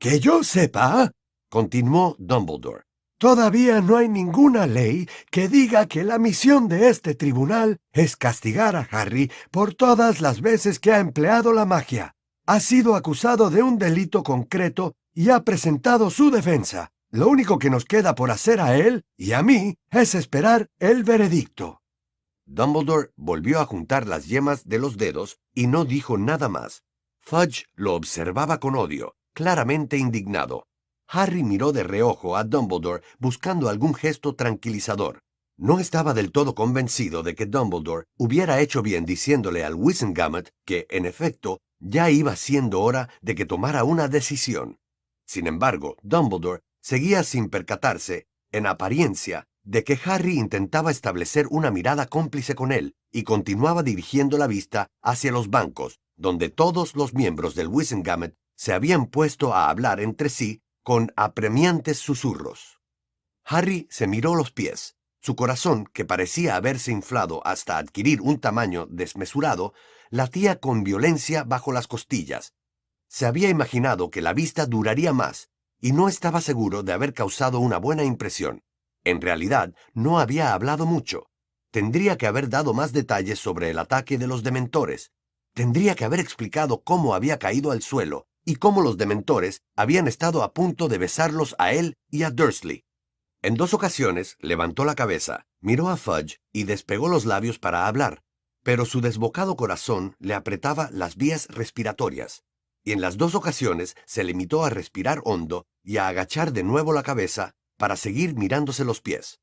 Que 0.00 0.18
yo 0.18 0.42
sepa, 0.42 1.12
continuó 1.50 2.16
Dumbledore. 2.18 2.84
Todavía 3.18 3.82
no 3.82 3.98
hay 3.98 4.08
ninguna 4.08 4.66
ley 4.66 5.06
que 5.30 5.50
diga 5.50 5.84
que 5.84 6.02
la 6.02 6.18
misión 6.18 6.66
de 6.66 6.88
este 6.88 7.14
tribunal 7.14 7.76
es 7.92 8.16
castigar 8.16 8.74
a 8.74 8.88
Harry 8.90 9.30
por 9.50 9.74
todas 9.74 10.22
las 10.22 10.40
veces 10.40 10.80
que 10.80 10.92
ha 10.92 10.98
empleado 10.98 11.52
la 11.52 11.66
magia. 11.66 12.14
Ha 12.46 12.60
sido 12.60 12.94
acusado 12.94 13.50
de 13.50 13.62
un 13.62 13.76
delito 13.76 14.22
concreto 14.22 14.94
y 15.12 15.28
ha 15.28 15.40
presentado 15.40 16.08
su 16.08 16.30
defensa. 16.30 16.90
Lo 17.10 17.28
único 17.28 17.58
que 17.58 17.70
nos 17.70 17.84
queda 17.84 18.14
por 18.14 18.30
hacer 18.30 18.60
a 18.60 18.76
él 18.76 19.04
y 19.16 19.32
a 19.32 19.42
mí 19.42 19.78
es 19.90 20.14
esperar 20.14 20.68
el 20.78 21.04
veredicto. 21.04 21.80
Dumbledore 22.46 23.10
volvió 23.16 23.60
a 23.60 23.66
juntar 23.66 24.06
las 24.06 24.26
yemas 24.26 24.66
de 24.66 24.78
los 24.78 24.96
dedos 24.96 25.38
y 25.54 25.66
no 25.68 25.84
dijo 25.84 26.18
nada 26.18 26.48
más. 26.48 26.82
Fudge 27.20 27.66
lo 27.74 27.94
observaba 27.94 28.58
con 28.58 28.76
odio, 28.76 29.14
claramente 29.34 29.98
indignado. 29.98 30.66
Harry 31.08 31.44
miró 31.44 31.72
de 31.72 31.84
reojo 31.84 32.36
a 32.36 32.44
Dumbledore 32.44 33.02
buscando 33.18 33.68
algún 33.68 33.94
gesto 33.94 34.34
tranquilizador. 34.34 35.20
No 35.56 35.78
estaba 35.78 36.12
del 36.12 36.32
todo 36.32 36.54
convencido 36.54 37.22
de 37.22 37.34
que 37.34 37.46
Dumbledore 37.46 38.06
hubiera 38.18 38.60
hecho 38.60 38.82
bien 38.82 39.06
diciéndole 39.06 39.64
al 39.64 39.74
Wisengamot 39.74 40.50
que, 40.64 40.86
en 40.90 41.06
efecto, 41.06 41.60
ya 41.78 42.10
iba 42.10 42.36
siendo 42.36 42.80
hora 42.82 43.08
de 43.22 43.34
que 43.34 43.46
tomara 43.46 43.84
una 43.84 44.08
decisión. 44.08 44.78
Sin 45.24 45.46
embargo, 45.46 45.96
Dumbledore 46.02 46.62
seguía 46.86 47.24
sin 47.24 47.48
percatarse, 47.48 48.28
en 48.52 48.64
apariencia, 48.64 49.48
de 49.64 49.82
que 49.82 49.98
Harry 50.04 50.38
intentaba 50.38 50.92
establecer 50.92 51.48
una 51.50 51.72
mirada 51.72 52.06
cómplice 52.06 52.54
con 52.54 52.70
él 52.70 52.94
y 53.10 53.24
continuaba 53.24 53.82
dirigiendo 53.82 54.38
la 54.38 54.46
vista 54.46 54.86
hacia 55.02 55.32
los 55.32 55.50
bancos, 55.50 55.98
donde 56.14 56.48
todos 56.48 56.94
los 56.94 57.12
miembros 57.12 57.56
del 57.56 57.66
Wisengamot 57.66 58.36
se 58.54 58.72
habían 58.72 59.06
puesto 59.06 59.52
a 59.52 59.68
hablar 59.68 59.98
entre 59.98 60.28
sí 60.28 60.62
con 60.84 61.12
apremiantes 61.16 61.98
susurros. 61.98 62.78
Harry 63.44 63.88
se 63.90 64.06
miró 64.06 64.36
los 64.36 64.52
pies. 64.52 64.94
Su 65.18 65.34
corazón, 65.34 65.88
que 65.92 66.04
parecía 66.04 66.54
haberse 66.54 66.92
inflado 66.92 67.44
hasta 67.44 67.78
adquirir 67.78 68.20
un 68.20 68.38
tamaño 68.38 68.86
desmesurado, 68.88 69.74
latía 70.08 70.60
con 70.60 70.84
violencia 70.84 71.42
bajo 71.42 71.72
las 71.72 71.88
costillas. 71.88 72.54
Se 73.08 73.26
había 73.26 73.48
imaginado 73.48 74.08
que 74.12 74.22
la 74.22 74.32
vista 74.32 74.66
duraría 74.66 75.12
más, 75.12 75.50
y 75.86 75.92
no 75.92 76.08
estaba 76.08 76.40
seguro 76.40 76.82
de 76.82 76.92
haber 76.92 77.14
causado 77.14 77.60
una 77.60 77.78
buena 77.78 78.02
impresión. 78.02 78.64
En 79.04 79.20
realidad, 79.20 79.72
no 79.94 80.18
había 80.18 80.52
hablado 80.52 80.84
mucho. 80.84 81.28
Tendría 81.70 82.18
que 82.18 82.26
haber 82.26 82.48
dado 82.48 82.74
más 82.74 82.92
detalles 82.92 83.38
sobre 83.38 83.70
el 83.70 83.78
ataque 83.78 84.18
de 84.18 84.26
los 84.26 84.42
dementores. 84.42 85.12
Tendría 85.54 85.94
que 85.94 86.04
haber 86.04 86.18
explicado 86.18 86.82
cómo 86.82 87.14
había 87.14 87.38
caído 87.38 87.70
al 87.70 87.82
suelo 87.82 88.26
y 88.44 88.56
cómo 88.56 88.82
los 88.82 88.96
dementores 88.96 89.62
habían 89.76 90.08
estado 90.08 90.42
a 90.42 90.52
punto 90.52 90.88
de 90.88 90.98
besarlos 90.98 91.54
a 91.60 91.72
él 91.72 91.94
y 92.10 92.24
a 92.24 92.32
Dursley. 92.32 92.82
En 93.40 93.54
dos 93.54 93.72
ocasiones 93.72 94.36
levantó 94.40 94.84
la 94.84 94.96
cabeza, 94.96 95.46
miró 95.60 95.88
a 95.88 95.96
Fudge 95.96 96.40
y 96.52 96.64
despegó 96.64 97.06
los 97.06 97.26
labios 97.26 97.60
para 97.60 97.86
hablar, 97.86 98.24
pero 98.64 98.86
su 98.86 99.00
desbocado 99.00 99.54
corazón 99.54 100.16
le 100.18 100.34
apretaba 100.34 100.90
las 100.90 101.14
vías 101.14 101.46
respiratorias, 101.46 102.42
y 102.86 102.92
en 102.92 103.00
las 103.00 103.16
dos 103.16 103.34
ocasiones 103.34 103.96
se 104.06 104.22
limitó 104.22 104.64
a 104.64 104.70
respirar 104.70 105.20
hondo 105.24 105.66
y 105.82 105.96
a 105.96 106.06
agachar 106.06 106.52
de 106.52 106.62
nuevo 106.62 106.92
la 106.92 107.02
cabeza 107.02 107.56
para 107.76 107.96
seguir 107.96 108.36
mirándose 108.36 108.84
los 108.84 109.00
pies. 109.00 109.40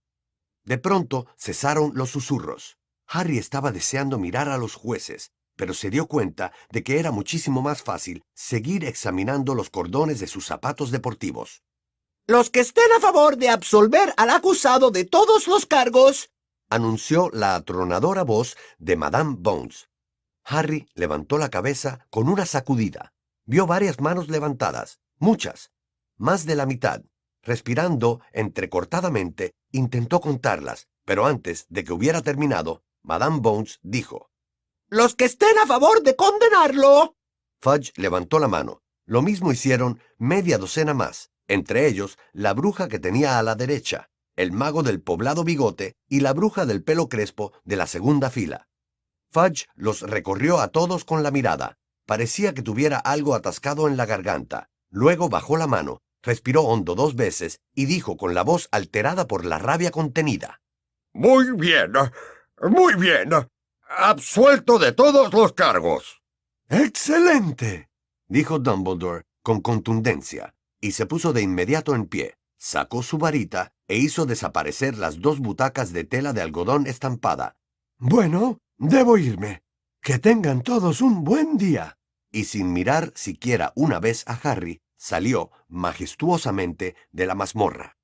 De 0.64 0.78
pronto 0.78 1.28
cesaron 1.38 1.92
los 1.94 2.10
susurros. 2.10 2.78
Harry 3.06 3.38
estaba 3.38 3.74
deseando 3.74 4.18
mirar 4.18 4.48
a 4.48 4.58
los 4.58 4.76
jueces, 4.76 5.32
pero 5.58 5.74
se 5.74 5.90
dio 5.90 6.08
cuenta 6.08 6.54
de 6.72 6.84
que 6.84 7.00
era 7.00 7.12
muchísimo 7.12 7.62
más 7.62 7.84
fácil 7.84 8.24
seguir 8.34 8.86
examinando 8.86 9.56
los 9.56 9.70
cordones 9.70 10.22
de 10.22 10.28
sus 10.28 10.46
zapatos 10.46 10.90
deportivos. 10.92 11.64
Los 12.26 12.50
que 12.50 12.62
estén 12.62 12.90
a 12.96 13.02
favor 13.02 13.36
de 13.36 13.50
absolver 13.50 14.14
al 14.16 14.30
acusado 14.30 14.90
de 14.90 15.04
todos 15.04 15.48
los 15.48 15.66
cargos, 15.66 16.32
anunció 16.70 17.30
la 17.34 17.56
atronadora 17.56 18.24
voz 18.24 18.56
de 18.78 18.96
Madame 18.96 19.36
Bones. 19.38 19.90
Harry 20.46 20.88
levantó 20.96 21.38
la 21.38 21.50
cabeza 21.50 22.08
con 22.10 22.30
una 22.30 22.46
sacudida. 22.46 23.14
Vio 23.46 23.68
varias 23.68 24.00
manos 24.00 24.30
levantadas, 24.30 25.00
muchas, 25.18 25.72
más 26.18 26.46
de 26.46 26.56
la 26.56 26.66
mitad. 26.66 27.02
Respirando 27.42 28.22
entrecortadamente, 28.32 29.54
intentó 29.72 30.22
contarlas, 30.22 30.88
pero 31.06 31.26
antes 31.26 31.66
de 31.70 31.84
que 31.84 31.94
hubiera 31.94 32.22
terminado, 32.22 32.84
Madame 33.02 33.40
Bones 33.42 33.80
dijo, 33.82 34.30
los 34.94 35.16
que 35.16 35.26
estén 35.26 35.58
a 35.58 35.66
favor 35.66 36.04
de 36.04 36.16
condenarlo. 36.16 37.16
Fudge 37.62 37.92
levantó 37.96 38.38
la 38.38 38.48
mano. 38.48 38.84
Lo 39.06 39.24
mismo 39.24 39.52
hicieron 39.52 40.00
media 40.20 40.60
docena 40.60 40.94
más, 40.94 41.32
entre 41.48 41.88
ellos 41.88 42.20
la 42.32 42.54
bruja 42.54 42.88
que 42.88 43.00
tenía 43.00 43.40
a 43.40 43.44
la 43.44 43.56
derecha, 43.56 44.12
el 44.36 44.52
mago 44.52 44.84
del 44.84 45.02
poblado 45.02 45.44
bigote 45.44 45.96
y 46.08 46.20
la 46.20 46.34
bruja 46.34 46.68
del 46.68 46.84
pelo 46.84 47.10
crespo 47.10 47.54
de 47.64 47.76
la 47.76 47.88
segunda 47.88 48.30
fila. 48.30 48.70
Fudge 49.32 49.66
los 49.74 50.02
recorrió 50.02 50.60
a 50.60 50.68
todos 50.68 51.06
con 51.06 51.24
la 51.24 51.32
mirada. 51.32 51.80
Parecía 52.06 52.54
que 52.54 52.62
tuviera 52.62 52.98
algo 52.98 53.36
atascado 53.36 53.88
en 53.88 53.98
la 53.98 54.06
garganta. 54.06 54.70
Luego 54.90 55.30
bajó 55.30 55.58
la 55.58 55.68
mano, 55.68 56.02
respiró 56.22 56.64
hondo 56.64 56.96
dos 56.96 57.16
veces 57.16 57.60
y 57.74 57.86
dijo 57.86 58.18
con 58.18 58.34
la 58.34 58.44
voz 58.44 58.68
alterada 58.72 59.28
por 59.28 59.46
la 59.46 59.60
rabia 59.60 59.92
contenida. 59.92 60.62
Muy 61.14 61.52
bien, 61.52 61.94
muy 62.62 62.96
bien 62.96 63.30
absuelto 63.98 64.80
de 64.80 64.92
todos 64.92 65.34
los 65.34 65.54
cargos. 65.54 66.22
¡Excelente! 66.70 67.90
dijo 68.28 68.60
Dumbledore 68.60 69.24
con 69.44 69.62
contundencia, 69.62 70.56
y 70.80 70.94
se 70.94 71.06
puso 71.06 71.34
de 71.34 71.42
inmediato 71.42 71.96
en 71.96 72.06
pie, 72.06 72.36
sacó 72.58 73.04
su 73.04 73.18
varita 73.18 73.74
e 73.88 73.98
hizo 73.98 74.26
desaparecer 74.26 74.98
las 74.98 75.20
dos 75.20 75.40
butacas 75.40 75.92
de 75.92 76.06
tela 76.06 76.32
de 76.32 76.42
algodón 76.42 76.88
estampada. 76.88 77.58
Bueno, 77.98 78.60
debo 78.78 79.18
irme. 79.18 79.63
Que 80.04 80.20
tengan 80.20 80.64
todos 80.64 81.00
un 81.00 81.24
buen 81.24 81.56
día. 81.56 81.98
Y 82.30 82.44
sin 82.44 82.74
mirar 82.74 83.14
siquiera 83.16 83.72
una 83.74 84.02
vez 84.02 84.26
a 84.28 84.34
Harry, 84.34 84.82
salió 84.98 85.50
majestuosamente 85.70 86.98
de 87.14 87.26
la 87.26 87.36
mazmorra. 87.36 87.96